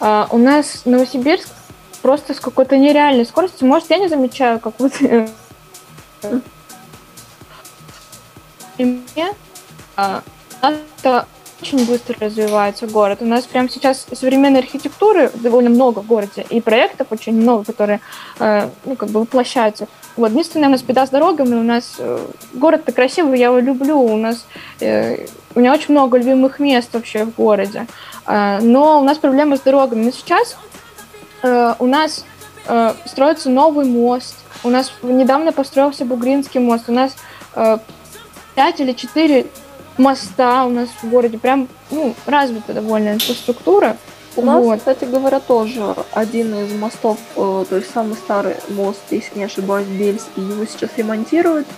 [0.00, 1.48] Uh, у нас Новосибирск
[2.02, 3.68] просто с какой-то нереальной скоростью.
[3.68, 4.92] Может, я не замечаю, как вот...
[8.78, 9.34] Мне
[9.96, 10.22] uh,
[10.60, 11.26] это
[11.64, 13.18] очень быстро развивается город.
[13.22, 18.00] У нас прямо сейчас современной архитектуры довольно много в городе, и проектов очень много, которые
[18.38, 19.86] э, ну, как бы воплощаются.
[20.16, 22.18] Вот, единственное, у нас беда с дорогами, у нас э,
[22.52, 24.44] город-то красивый, я его люблю, у нас
[24.80, 27.86] э, у меня очень много любимых мест вообще в городе,
[28.26, 30.06] но у нас проблема с дорогами.
[30.06, 30.56] Но сейчас
[31.42, 32.24] у нас
[33.06, 34.34] строится новый мост,
[34.64, 37.14] у нас недавно построился Бугринский мост, у нас
[37.54, 37.78] э,
[38.54, 39.46] 5 или 4
[39.98, 43.96] моста у нас в городе, прям ну, развита довольно инфраструктура.
[44.36, 44.78] У нас, вот.
[44.78, 49.86] кстати говоря, тоже один из мостов, э, то есть самый старый мост, если не ошибаюсь,
[49.86, 51.68] Бельский, его сейчас ремонтируют,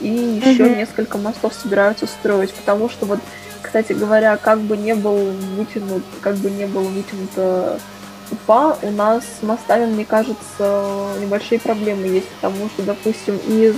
[0.00, 0.74] и еще угу.
[0.74, 3.20] несколько мостов собираются строить, потому что вот,
[3.62, 7.78] кстати говоря, как бы не был вытянут, как бы не был вытянута
[8.30, 13.76] Уфа, у нас с мостами, мне кажется, небольшие проблемы есть, потому что, допустим, из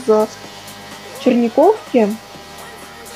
[1.20, 2.08] Черниковки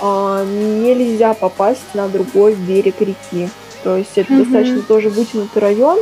[0.01, 0.45] э,
[0.83, 3.51] нельзя попасть на другой берег реки.
[3.83, 4.39] То есть это mm-hmm.
[4.45, 5.99] достаточно тоже вытянутый район,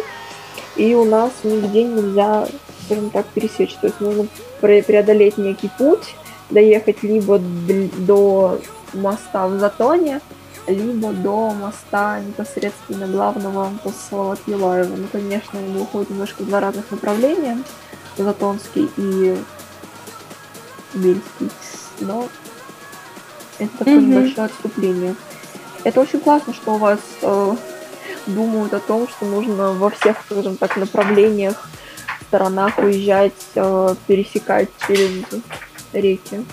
[0.76, 2.46] и у нас нигде нельзя,
[2.84, 3.74] скажем так, пересечь.
[3.74, 4.26] То есть нужно
[4.60, 6.14] преодолеть некий путь,
[6.50, 8.60] доехать либо до
[8.92, 10.20] моста в Затоне,
[10.66, 14.96] либо до моста непосредственно главного после Юлаева.
[14.96, 17.58] Ну, конечно, мы уходим немножко в два разных направления,
[18.16, 19.36] Затонский и
[20.94, 21.50] Бельский,
[22.00, 22.28] но
[23.58, 24.00] это такое mm-hmm.
[24.00, 25.14] небольшое отступление.
[25.84, 27.56] Это очень классно, что у вас э,
[28.26, 31.68] думают о том, что нужно во всех, скажем так, направлениях,
[32.28, 35.24] сторонах уезжать, э, пересекать через
[35.92, 36.44] реки.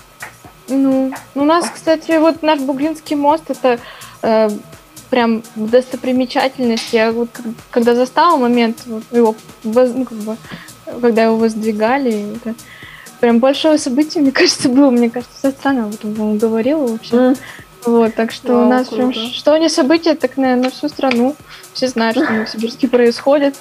[0.72, 3.80] Ну, у нас, кстати, вот наш Бугринский мост это
[4.22, 4.50] э,
[5.10, 6.94] прям достопримечательность.
[6.94, 7.30] Я вот
[7.70, 10.38] когда застала момент вот, его, ну, как бы,
[11.02, 12.56] когда его воздвигали, это
[13.20, 14.90] прям большое событие, мне кажется, было.
[14.90, 17.16] Мне кажется, вся страна об этом говорила вообще.
[17.16, 17.38] Mm.
[17.86, 19.08] Вот, так что Вау, у нас круто.
[19.08, 21.36] прям что не событие, так на, на всю страну.
[21.74, 23.56] Все знают, что в Новосибирске происходит.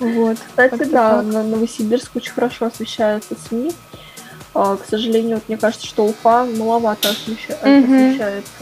[0.00, 0.38] Вот.
[0.48, 3.72] Кстати, да, на Новосибирск очень хорошо освещается СМИ.
[4.54, 7.54] А, к сожалению, вот, мне кажется, что Уфа маловато освеща...
[7.62, 7.94] угу.
[7.94, 8.52] освещается.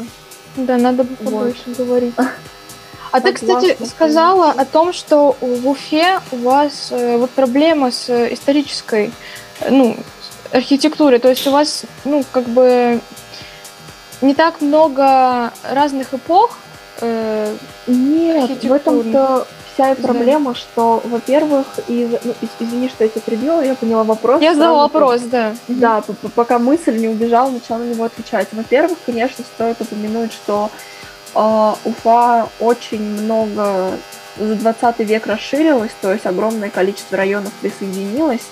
[0.57, 1.77] Да, надо побольше вот.
[1.77, 2.15] говорить.
[3.13, 8.11] А ты, кстати, сказала о том, что в Уфе у вас э, вот проблема с
[8.11, 9.11] исторической,
[9.71, 9.97] ну,
[10.53, 11.19] архитектурой.
[11.19, 13.01] То есть у вас, ну, как бы
[14.21, 16.59] не так много разных эпох.
[17.01, 17.57] Э,
[17.87, 19.47] Нет, в этом-то
[19.77, 20.59] вся и проблема, да.
[20.59, 24.41] что, во-первых, из, ну, извини, что я тебя прибила, я поняла вопрос.
[24.41, 25.55] Я задала вопрос, да.
[25.69, 26.03] Да,
[26.35, 28.49] пока мысль не убежала, начала на него отвечать.
[28.53, 30.71] Во-первых, конечно, стоит упомянуть, что
[31.35, 33.91] э, Уфа очень много
[34.39, 38.47] за 20 век расширилась, то есть огромное количество районов присоединилось,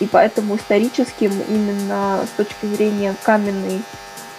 [0.00, 3.80] и поэтому историческим именно с точки зрения каменной,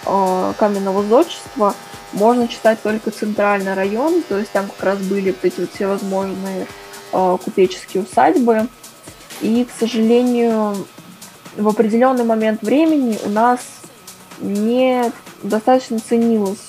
[0.06, 1.74] э, каменного зодчества
[2.12, 6.66] можно читать только центральный район, то есть там как раз были вот эти вот всевозможные
[7.12, 8.68] э, купеческие усадьбы.
[9.40, 10.86] И, к сожалению,
[11.56, 13.60] в определенный момент времени у нас
[14.40, 16.68] не достаточно ценилась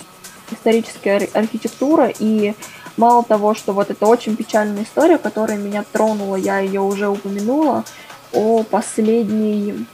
[0.51, 2.53] историческая архитектура, и
[2.97, 7.85] мало того, что вот это очень печальная история, которая меня тронула, я ее уже упомянула,
[8.33, 9.85] о последней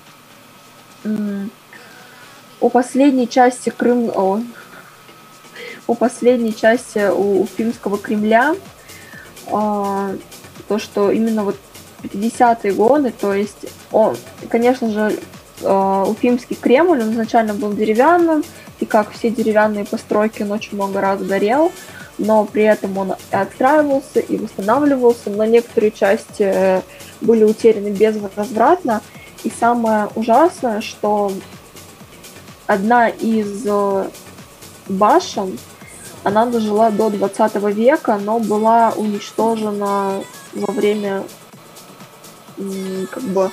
[2.62, 4.42] о последней части Крым, о,
[5.88, 8.56] о последней части у, у Финского Кремля,
[9.52, 10.16] а,
[10.68, 11.58] то, что именно вот
[12.04, 14.18] 50-е годы, то есть, он,
[14.50, 15.20] конечно же,
[15.64, 18.44] а, Уфимский Кремль, он изначально был деревянным,
[18.80, 21.72] и как все деревянные постройки, он очень много раз горел,
[22.18, 26.82] но при этом он и отстраивался, и восстанавливался, но некоторые части э,
[27.22, 29.02] были утеряны безвозвратно.
[29.44, 31.32] И самое ужасное, что
[32.68, 34.10] одна из э,
[34.88, 35.58] башен,
[36.26, 40.24] она дожила до 20 века, но была уничтожена
[40.54, 41.24] во время
[43.12, 43.52] как бы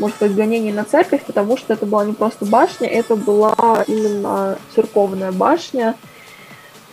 [0.00, 4.58] можно сказать, гонений на церковь, потому что это была не просто башня, это была именно
[4.74, 5.94] церковная башня.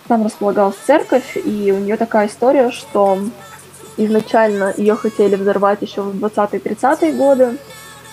[0.07, 3.19] Там располагалась церковь, и у нее такая история, что
[3.97, 7.57] изначально ее хотели взорвать еще в 20-30-е годы,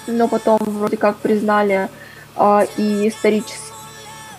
[0.07, 1.89] но потом вроде как признали
[2.37, 3.13] э, и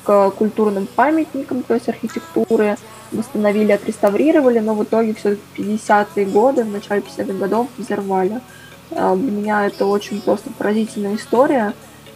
[0.04, 2.78] историческо-культурным памятником, то есть архитектуры,
[3.12, 8.42] восстановили, отреставрировали, но в итоге все 50-е годы, в начале 50-х годов взорвали.
[8.92, 11.74] А, для меня это очень просто поразительная история,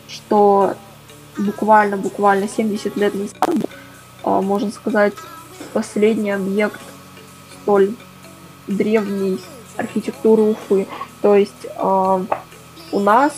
[0.07, 0.73] что
[1.37, 3.69] буквально-буквально 70 лет назад,
[4.23, 5.13] а, можно сказать,
[5.73, 6.81] последний объект
[7.61, 7.93] столь
[8.67, 9.39] древней
[9.77, 10.87] архитектуры Уфы.
[11.21, 12.23] То есть а,
[12.91, 13.33] у нас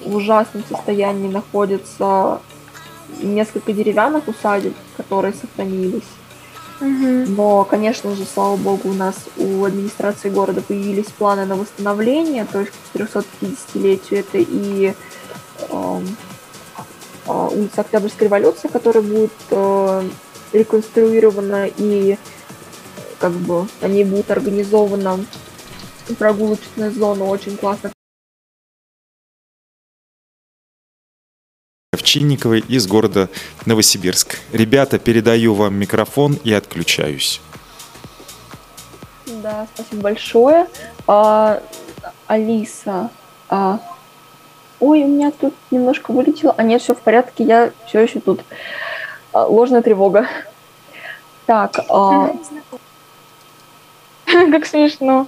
[0.00, 2.40] в ужасном состоянии находится
[3.22, 6.02] несколько деревянных усадеб, которые сохранились.
[6.80, 12.60] Но, конечно же, слава богу, у нас у администрации города появились планы на восстановление, то
[12.60, 14.92] есть к 350-летию это и
[15.70, 16.00] э,
[17.26, 20.08] э, улица Октябрьской революции, которая будет э,
[20.52, 22.18] реконструирована, и
[23.20, 25.24] как бы на ней будет организована
[26.18, 27.92] прогулочная зона, очень классно
[32.04, 33.30] Овчинниковой из города
[33.64, 34.36] Новосибирск.
[34.52, 37.40] Ребята, передаю вам микрофон и отключаюсь.
[39.24, 40.66] Да, спасибо большое.
[41.06, 41.62] А,
[42.26, 43.08] Алиса,
[43.48, 43.80] а,
[44.80, 46.54] ой, у меня тут немножко вылетело.
[46.58, 48.42] А нет, все в порядке, я все еще тут.
[49.32, 50.28] А, ложная тревога.
[51.46, 51.80] Так.
[51.88, 52.36] А...
[54.26, 55.26] Как смешно.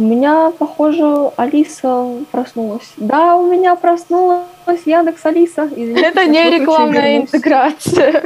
[0.00, 2.90] У меня, похоже, Алиса проснулась.
[2.96, 4.46] Да, у меня проснулась
[4.86, 5.68] Яндекс Алиса.
[5.70, 8.24] Извините, Это не рекламная интеграция.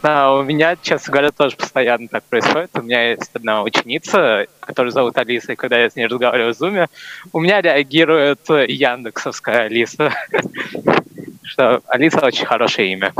[0.00, 2.70] Да, у меня, честно говоря, тоже постоянно так происходит.
[2.74, 6.56] У меня есть одна ученица, которую зовут Алиса, и когда я с ней разговариваю в
[6.56, 6.86] Зуме,
[7.32, 10.12] у меня реагирует Яндексовская Алиса.
[11.42, 13.12] Что Алиса очень хорошее имя.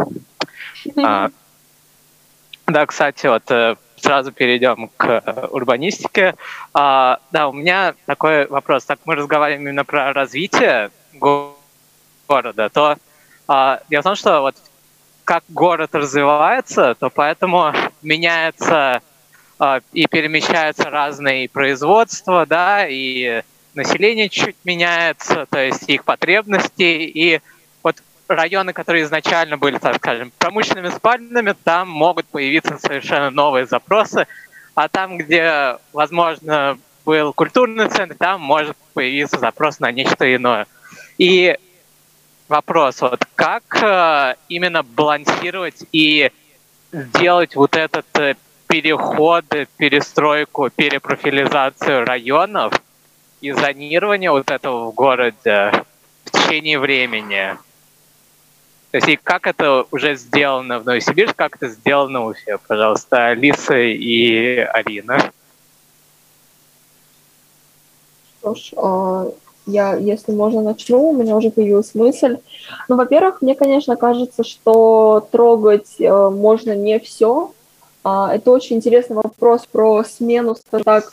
[0.97, 1.31] А,
[2.69, 6.35] да, кстати, вот э, сразу перейдем к э, урбанистике.
[6.75, 8.85] А, да, у меня такой вопрос.
[8.85, 12.97] Так мы разговариваем именно про развитие города, то
[13.47, 14.57] а, в том, что вот
[15.25, 17.73] как город развивается, то поэтому
[18.03, 19.03] меняется
[19.59, 23.43] а, и перемещаются разные производства, да, и
[23.75, 27.41] население чуть меняется, то есть их потребности, и
[28.29, 34.27] районы, которые изначально были, так скажем, промышленными спальными, там могут появиться совершенно новые запросы,
[34.75, 40.67] а там, где, возможно, был культурный центр, там может появиться запрос на нечто иное.
[41.17, 41.57] И
[42.49, 46.31] вопрос, вот как э, именно балансировать и
[46.93, 48.35] сделать вот этот э,
[48.67, 49.45] переход,
[49.77, 52.75] перестройку, перепрофилизацию районов
[53.41, 55.73] и зонирование вот этого в городе
[56.25, 57.57] в течение времени.
[58.91, 62.59] То есть и как это уже сделано в Новосибирске, как это сделано в Уфе?
[62.67, 65.31] Пожалуйста, Алиса и Арина.
[68.41, 69.27] Что ж, а,
[69.67, 71.11] я, если можно, начну.
[71.11, 72.39] У меня уже появилась мысль.
[72.89, 77.53] Ну, во-первых, мне, конечно, кажется, что трогать э, можно не все.
[78.05, 81.11] А, это очень интересный вопрос про смену, так,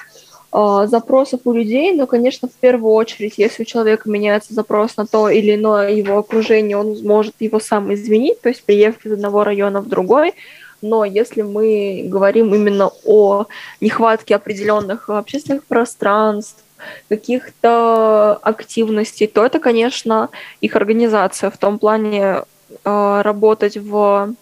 [0.87, 5.29] запросов у людей, но, конечно, в первую очередь, если у человека меняется запрос на то
[5.29, 9.81] или иное его окружение, он может его сам изменить, то есть приехать из одного района
[9.81, 10.33] в другой,
[10.81, 13.45] но если мы говорим именно о
[13.81, 16.63] нехватке определенных общественных пространств,
[17.09, 20.29] каких-то активностей, то это, конечно,
[20.61, 21.49] их организация.
[21.49, 22.43] В том плане
[22.83, 24.35] э, работать в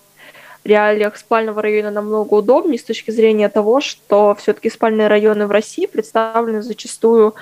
[0.63, 5.85] реалиях спального района намного удобнее с точки зрения того, что все-таки спальные районы в России
[5.85, 7.35] представлены зачастую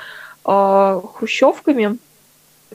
[0.45, 1.97] э, хрущевками,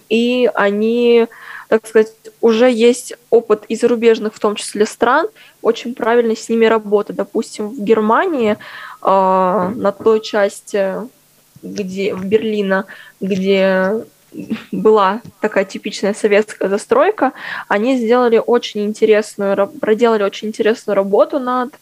[0.09, 1.27] и они,
[1.69, 5.27] так сказать, уже есть опыт из зарубежных, в том числе стран,
[5.63, 7.17] очень правильно с ними работать.
[7.17, 8.57] Допустим, в Германии э,
[9.03, 10.95] на той части,
[11.63, 12.85] где в Берлина,
[13.21, 14.05] где
[14.73, 17.33] была такая типичная советская застройка,
[17.69, 21.75] они сделали очень интересную, проделали очень интересную работу над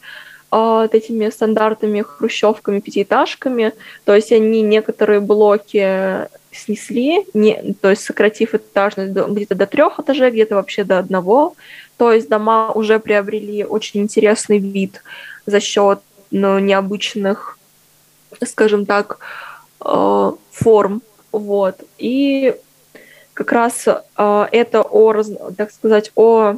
[0.52, 3.72] э, этими стандартными хрущевками, пятиэтажками.
[4.04, 10.30] То есть они некоторые блоки снесли, не, то есть сократив этажность где-то до трех этажей,
[10.30, 11.56] где-то вообще до одного.
[11.96, 15.02] То есть дома уже приобрели очень интересный вид
[15.46, 17.58] за счет ну, необычных,
[18.44, 19.18] скажем так,
[19.84, 21.02] э, форм
[21.38, 21.82] вот.
[21.98, 22.54] И
[23.34, 25.22] как раз э, это о,
[25.56, 26.56] так сказать, о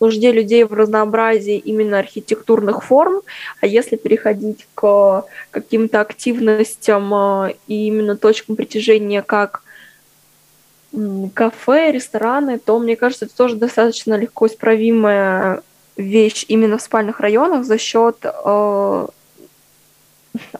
[0.00, 3.22] нужде людей в разнообразии именно архитектурных форм,
[3.60, 9.62] а если переходить к каким-то активностям э, и именно точкам притяжения, как
[11.34, 15.62] кафе, рестораны, то, мне кажется, это тоже достаточно легко исправимая
[15.96, 19.06] вещь именно в спальных районах за счет э,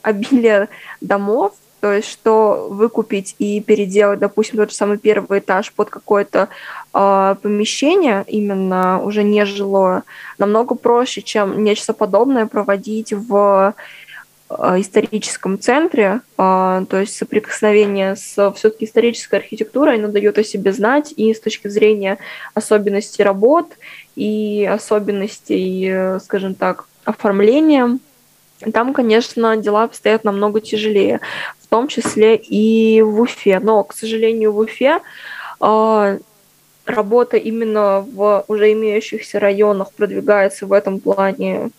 [0.03, 0.69] обилия
[1.01, 6.49] домов, то есть, что выкупить и переделать, допустим, тот же самый первый этаж под какое-то
[6.95, 10.05] э, помещение, именно уже не жилое,
[10.39, 13.75] намного проще, чем нечто подобное проводить в
[14.49, 20.73] э, историческом центре, э, то есть соприкосновение с все-таки исторической архитектурой, оно дает о себе
[20.73, 22.19] знать и с точки зрения
[22.55, 23.67] особенностей работ
[24.15, 27.99] и особенностей, скажем так, оформления.
[28.73, 31.19] Там, конечно, дела обстоят намного тяжелее
[31.73, 33.59] том числе и в Уфе.
[33.59, 35.01] Но, к сожалению, в Уфе
[35.59, 36.19] э,
[36.85, 41.71] работа именно в уже имеющихся районах продвигается в этом плане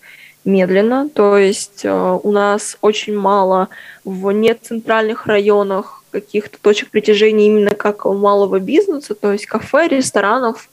[0.46, 1.10] медленно.
[1.10, 3.70] То есть э, у нас очень мало
[4.04, 10.70] в нецентральных районах каких-то точек притяжения именно как у малого бизнеса, то есть кафе, ресторанов.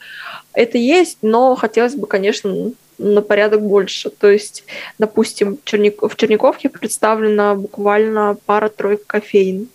[0.54, 4.10] Это есть, но хотелось бы, конечно, на порядок больше.
[4.10, 4.64] То есть,
[4.98, 9.68] допустим, в Черниковке представлена буквально пара-тройка кофеин.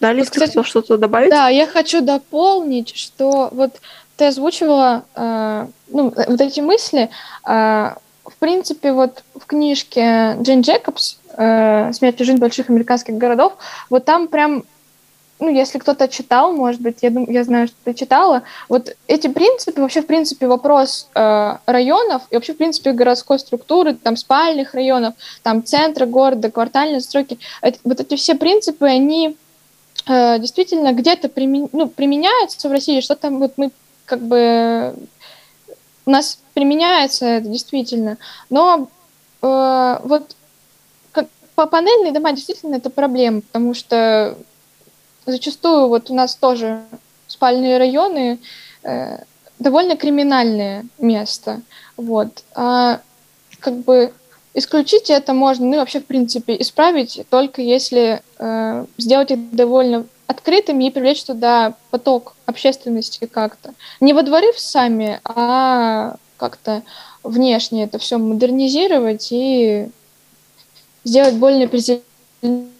[0.00, 1.30] Да, Лиз, вот, кстати, что-то добавить?
[1.30, 3.80] Да, я хочу дополнить, что вот
[4.16, 7.10] ты озвучивала э, ну, вот эти мысли.
[7.46, 13.54] Э, в принципе, вот в книжке Джейн Джекобс э, «Смерть и жизнь больших американских городов»,
[13.90, 14.64] вот там прям
[15.40, 19.28] ну, если кто-то читал, может быть, я, думаю, я знаю, что ты читала, вот эти
[19.28, 24.74] принципы, вообще, в принципе, вопрос э, районов и вообще, в принципе, городской структуры, там, спальных
[24.74, 29.36] районов, там, центра города, квартальной застройки, это, вот эти все принципы, они
[30.08, 33.70] э, действительно где-то примен, ну, применяются в России, что там вот мы
[34.06, 34.94] как бы...
[36.04, 38.16] У нас применяется это действительно,
[38.48, 38.88] но
[39.42, 40.34] э, вот
[41.12, 44.38] как, панельные дома действительно это проблема, потому что
[45.28, 46.82] зачастую вот у нас тоже
[47.26, 48.38] спальные районы
[48.82, 49.18] э,
[49.58, 51.60] довольно криминальное место.
[51.96, 52.42] Вот.
[52.54, 53.00] А
[53.60, 54.12] как бы
[54.54, 60.06] исключить это можно, ну и вообще, в принципе, исправить только если э, сделать их довольно
[60.26, 63.74] открытыми и привлечь туда поток общественности как-то.
[64.00, 66.82] Не водворив сами, а как-то
[67.22, 69.88] внешне это все модернизировать и
[71.04, 72.70] сделать более презентабельным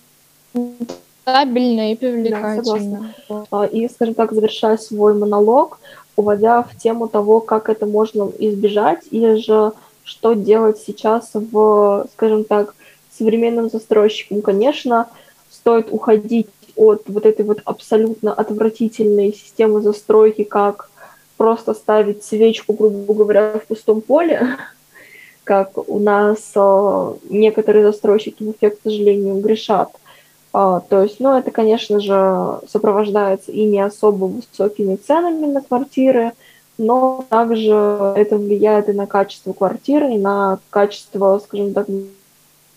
[1.29, 3.15] стабильно и привлекательно.
[3.29, 5.79] Да, и, скажем так, завершая свой монолог,
[6.17, 9.73] уводя в тему того, как это можно избежать, или же
[10.05, 12.75] что делать сейчас в, скажем так,
[13.17, 14.41] современным застройщикам.
[14.41, 15.09] Конечно,
[15.51, 20.91] стоит уходить от вот этой вот абсолютно отвратительной системы застройки, как
[21.37, 24.57] просто ставить свечку, грубо говоря, в пустом поле,
[25.45, 30.08] как у нас э, некоторые застройщики в эффект, к сожалению, грешат– а,
[30.53, 36.33] то есть, ну, это, конечно же, сопровождается и не особо высокими ценами на квартиры,
[36.79, 37.73] но также
[38.17, 41.87] это влияет и на качество квартиры, и на качество, скажем так,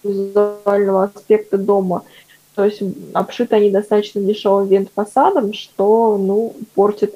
[0.03, 2.03] визуального аспекта дома.
[2.55, 2.81] То есть
[3.13, 7.15] обшиты они достаточно дешевым вент-фасадом, что ну, портит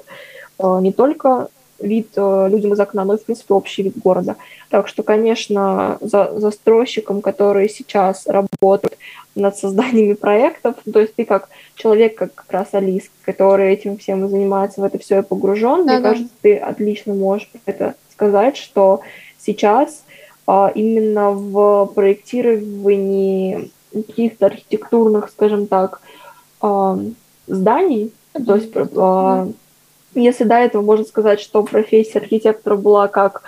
[0.58, 1.48] э, не только
[1.78, 4.36] вид э, людям из окна, но и, в принципе, общий вид города.
[4.70, 8.98] Так что, конечно, за застройщикам, которые сейчас работают
[9.34, 10.76] над созданиями проектов.
[10.90, 14.98] То есть ты как человек, как как раз Алис, который этим всем занимается, в это
[14.98, 16.10] все погружен, да, мне да.
[16.10, 19.00] кажется, ты отлично можешь это сказать, что
[19.38, 20.04] сейчас
[20.46, 26.00] а, именно в проектировании каких-то архитектурных, скажем так,
[26.62, 26.98] э,
[27.46, 28.12] зданий.
[28.46, 29.46] То есть, э,
[30.20, 33.42] если до этого можно сказать, что профессия архитектора была как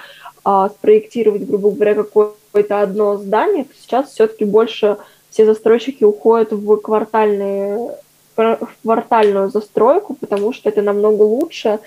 [0.45, 4.99] э, спроектировать, грубо говоря, какое-то одно здание, то сейчас все-таки больше
[5.31, 7.97] все застройщики уходят в квартальные
[8.37, 11.81] в квартальную застройку, потому что это намного лучше,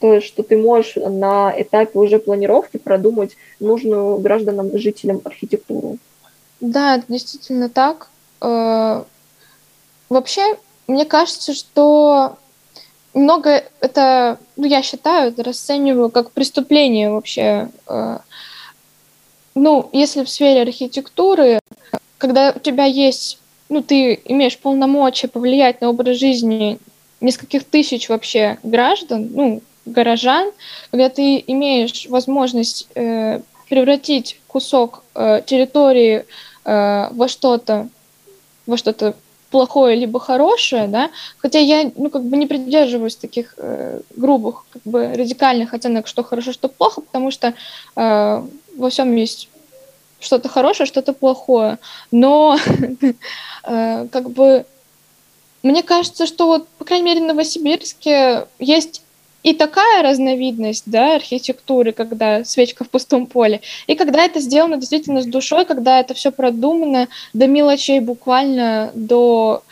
[0.00, 5.98] то есть, что ты можешь на этапе уже планировки продумать нужную гражданам, жителям архитектуру.
[6.60, 8.08] Да, это действительно так.
[8.40, 9.02] Э,
[10.08, 12.36] вообще, мне кажется, что
[13.14, 17.68] много это, ну, я считаю, это расцениваю как преступление вообще.
[17.86, 18.18] Э,
[19.54, 21.60] ну, если в сфере архитектуры,
[22.18, 23.38] когда у тебя есть,
[23.68, 26.78] ну, ты имеешь полномочия повлиять на образ жизни
[27.20, 30.50] нескольких тысяч вообще граждан, ну, горожан,
[30.90, 36.24] когда ты имеешь возможность э, превратить кусок э, территории
[36.64, 37.88] э, во что-то,
[38.66, 39.14] во что-то
[39.50, 44.82] плохое либо хорошее, да, хотя я, ну, как бы не придерживаюсь таких э, грубых, как
[44.82, 47.54] бы радикальных оценок, что хорошо, что плохо, потому что
[47.96, 48.42] э,
[48.76, 49.48] во всем есть
[50.20, 51.78] что-то хорошее, что-то плохое,
[52.10, 52.58] но
[53.64, 54.66] э, как бы
[55.62, 59.02] мне кажется, что вот, по крайней мере, в Новосибирске есть
[59.42, 65.22] и такая разновидность да, архитектуры, когда свечка в пустом поле, и когда это сделано действительно
[65.22, 69.62] с душой, когда это все продумано до мелочей, буквально до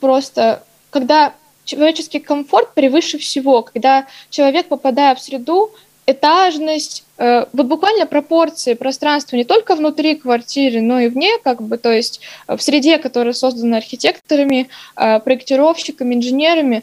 [0.00, 1.32] просто, когда
[1.64, 5.70] человеческий комфорт превыше всего, когда человек, попадая в среду,
[6.04, 11.78] этажность, э, вот буквально пропорции пространства не только внутри квартиры, но и вне, как бы,
[11.78, 16.82] то есть в среде, которая создана архитекторами, э, проектировщиками, инженерами,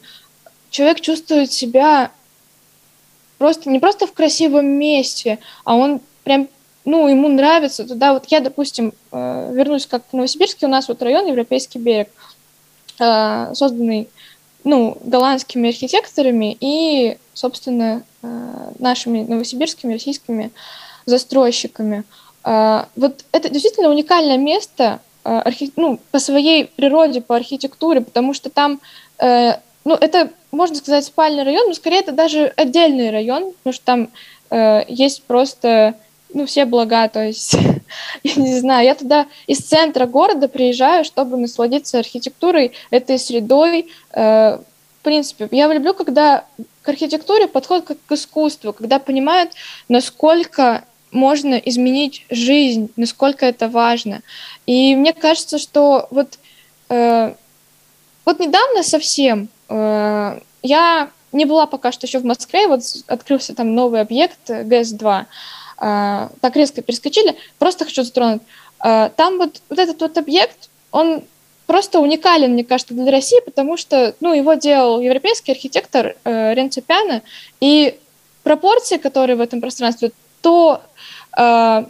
[0.70, 2.12] человек чувствует себя
[3.40, 6.48] просто не просто в красивом месте, а он прям,
[6.86, 8.14] ну, ему нравится туда.
[8.14, 12.10] Вот я, допустим, э, вернусь как в Новосибирске, у нас вот район Европейский берег,
[13.00, 14.10] э, созданный,
[14.64, 20.52] ну, голландскими архитекторами и, собственно, э, нашими новосибирскими, российскими
[21.06, 22.04] застройщиками.
[22.44, 25.02] Вот это действительно уникальное место,
[25.76, 28.80] ну, по своей природе, по архитектуре, потому что там
[29.86, 34.10] ну, это, можно сказать, спальный район, но скорее это даже отдельный район, потому что там
[34.50, 35.96] э, есть просто,
[36.34, 37.56] ну, все блага, то есть,
[38.24, 44.60] я не знаю, я туда из центра города приезжаю, чтобы насладиться архитектурой, этой средой, э,
[45.00, 46.46] в принципе, я люблю, когда
[46.82, 49.54] к архитектуре подходят как к искусству, когда понимают,
[49.88, 54.22] насколько можно изменить жизнь, насколько это важно.
[54.66, 56.38] И мне кажется, что вот,
[56.90, 57.34] э,
[58.26, 64.02] вот недавно совсем я не была пока что еще в Москве, вот открылся там новый
[64.02, 65.26] объект ГЭС-2.
[65.82, 67.36] Э, так резко перескочили.
[67.58, 68.42] Просто хочу затронуть.
[68.84, 71.24] Э, там вот, вот этот вот объект, он
[71.68, 76.82] просто уникален, мне кажется, для России, потому что ну, его делал европейский архитектор э, Ренцо
[76.82, 77.22] Пиано,
[77.62, 77.98] и
[78.44, 80.12] пропорции, которые в этом пространстве,
[80.42, 80.82] то
[81.38, 81.84] э,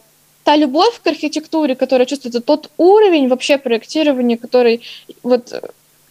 [0.43, 4.81] та любовь к архитектуре, которая чувствуется, тот уровень вообще проектирования, который
[5.23, 5.53] вот,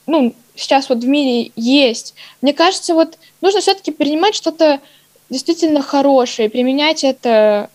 [0.09, 2.15] ну, сейчас вот в мире есть.
[2.41, 4.81] Мне кажется, вот нужно все-таки принимать что-то
[5.29, 7.69] действительно хорошее, применять это,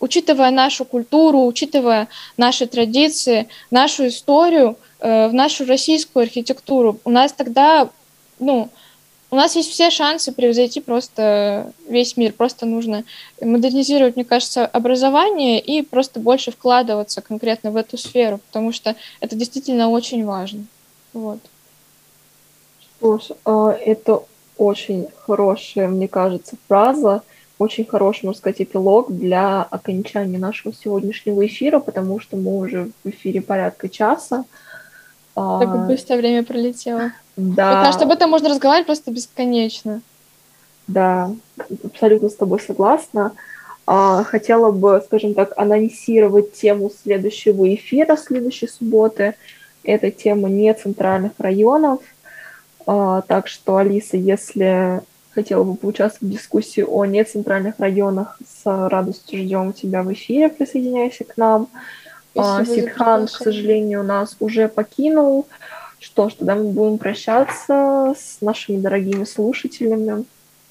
[0.00, 2.08] учитывая нашу культуру, учитывая
[2.38, 6.98] наши традиции, нашу историю, э, в нашу российскую архитектуру.
[7.04, 7.90] У нас тогда,
[8.38, 8.70] ну,
[9.30, 12.32] у нас есть все шансы превзойти просто весь мир.
[12.32, 13.04] Просто нужно
[13.42, 19.36] модернизировать, мне кажется, образование и просто больше вкладываться конкретно в эту сферу, потому что это
[19.36, 20.64] действительно очень важно.
[21.12, 21.40] Вот.
[22.98, 24.22] Что ж, а, это
[24.56, 27.22] очень хорошая, мне кажется, фраза,
[27.58, 33.08] очень хороший, можно сказать, эпилог для окончания нашего сегодняшнего эфира, потому что мы уже в
[33.08, 34.44] эфире порядка часа.
[35.36, 37.12] А, так быстро время пролетело.
[37.36, 37.74] Да.
[37.74, 40.02] Мне кажется, об этом можно разговаривать просто бесконечно.
[40.86, 41.30] Да,
[41.84, 43.32] абсолютно с тобой согласна.
[43.86, 49.34] А, хотела бы, скажем так, анонсировать тему следующего эфира, следующей субботы.
[49.82, 52.00] Это тема не центральных районов,
[52.86, 55.02] а, так что, Алиса, если
[55.34, 61.24] хотела бы поучаствовать в дискуссии о нецентральных районах, с радостью ждем тебя в эфире, присоединяйся
[61.24, 61.68] к нам.
[62.36, 65.46] А, Сидхан, к сожалению, нас уже покинул.
[65.98, 70.24] Что ж, тогда мы будем прощаться с нашими дорогими слушателями.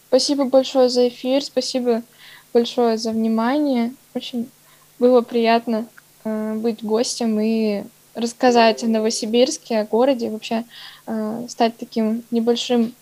[0.09, 2.03] Спасибо большое за эфир, спасибо
[2.53, 3.93] большое за внимание.
[4.13, 4.49] Очень
[4.99, 5.87] было приятно
[6.23, 7.83] э, быть гостем и
[8.13, 10.65] рассказать о Новосибирске, о городе, вообще
[11.07, 12.93] э, стать таким небольшим,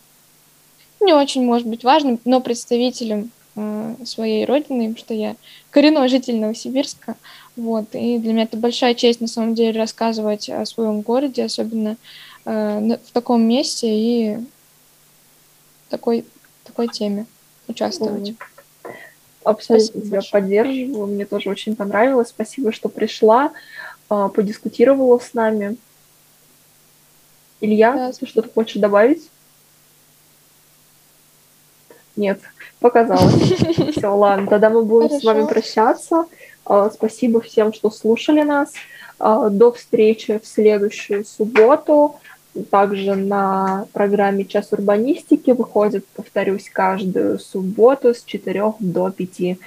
[0.99, 5.35] не очень, может быть, важным, но представителем э, своей родины, что я
[5.71, 7.15] коренной житель Новосибирска.
[7.55, 11.97] Вот, и для меня это большая честь, на самом деле, рассказывать о своем городе, особенно
[12.45, 14.37] э, в таком месте и
[15.89, 16.25] такой,
[16.63, 17.25] такой теме
[17.67, 18.35] участвовать.
[19.43, 20.31] Абсолютно Спасибо тебя большое.
[20.31, 21.07] поддерживаю.
[21.07, 22.29] Мне тоже очень понравилось.
[22.29, 23.51] Спасибо, что пришла,
[24.09, 25.77] э, подискутировала с нами.
[27.61, 29.29] Илья, да, ты что-то хочешь добавить?
[32.15, 32.39] Нет,
[32.79, 33.33] показалось.
[33.95, 35.21] Все, ладно, тогда мы будем Хорошо.
[35.21, 36.25] с вами прощаться.
[36.65, 38.73] А, спасибо всем, что слушали нас.
[39.19, 42.15] А, до встречи в следующую субботу.
[42.69, 49.57] Также на программе «Час урбанистики» выходит, повторюсь, каждую субботу с 4 до 5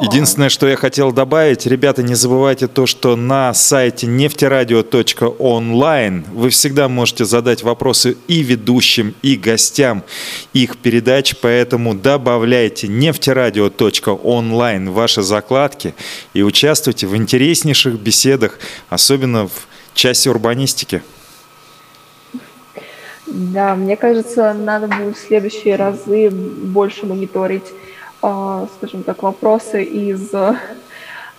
[0.00, 6.88] Единственное, что я хотел добавить, ребята, не забывайте то, что на сайте нефтерадио.онлайн вы всегда
[6.88, 10.02] можете задать вопросы и ведущим, и гостям
[10.54, 15.94] их передач, поэтому добавляйте нефтерадио.онлайн в ваши закладки
[16.32, 21.02] и участвуйте в интереснейших беседах, особенно в части урбанистики.
[23.26, 27.66] Да, мне кажется, надо будет в следующие разы больше мониторить
[28.20, 30.32] скажем так, вопросы из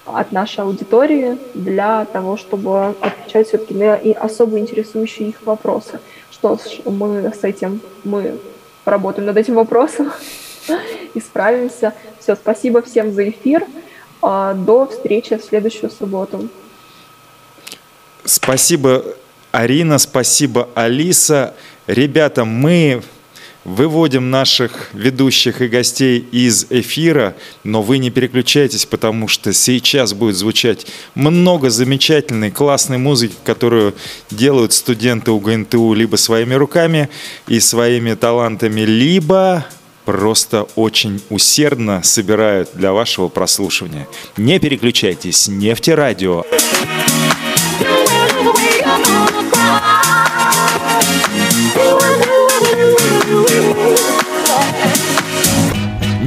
[0.05, 5.99] от нашей аудитории для того, чтобы отвечать все-таки на и особо интересующие их вопросы.
[6.31, 8.39] Что ж, мы с этим, мы
[8.85, 10.11] работаем над этим вопросом
[11.13, 11.93] и справимся.
[12.19, 13.65] Все, спасибо всем за эфир.
[14.21, 16.47] А, до встречи в следующую субботу.
[18.23, 19.03] Спасибо,
[19.51, 21.53] Арина, спасибо, Алиса.
[21.87, 23.01] Ребята, мы
[23.63, 30.35] Выводим наших ведущих и гостей из эфира, но вы не переключайтесь, потому что сейчас будет
[30.35, 33.93] звучать много замечательной, классной музыки, которую
[34.31, 37.09] делают студенты УГНТУ либо своими руками
[37.47, 39.65] и своими талантами, либо
[40.05, 44.07] просто очень усердно собирают для вашего прослушивания.
[44.37, 46.43] Не переключайтесь, нефтерадио.
[46.47, 46.90] радио.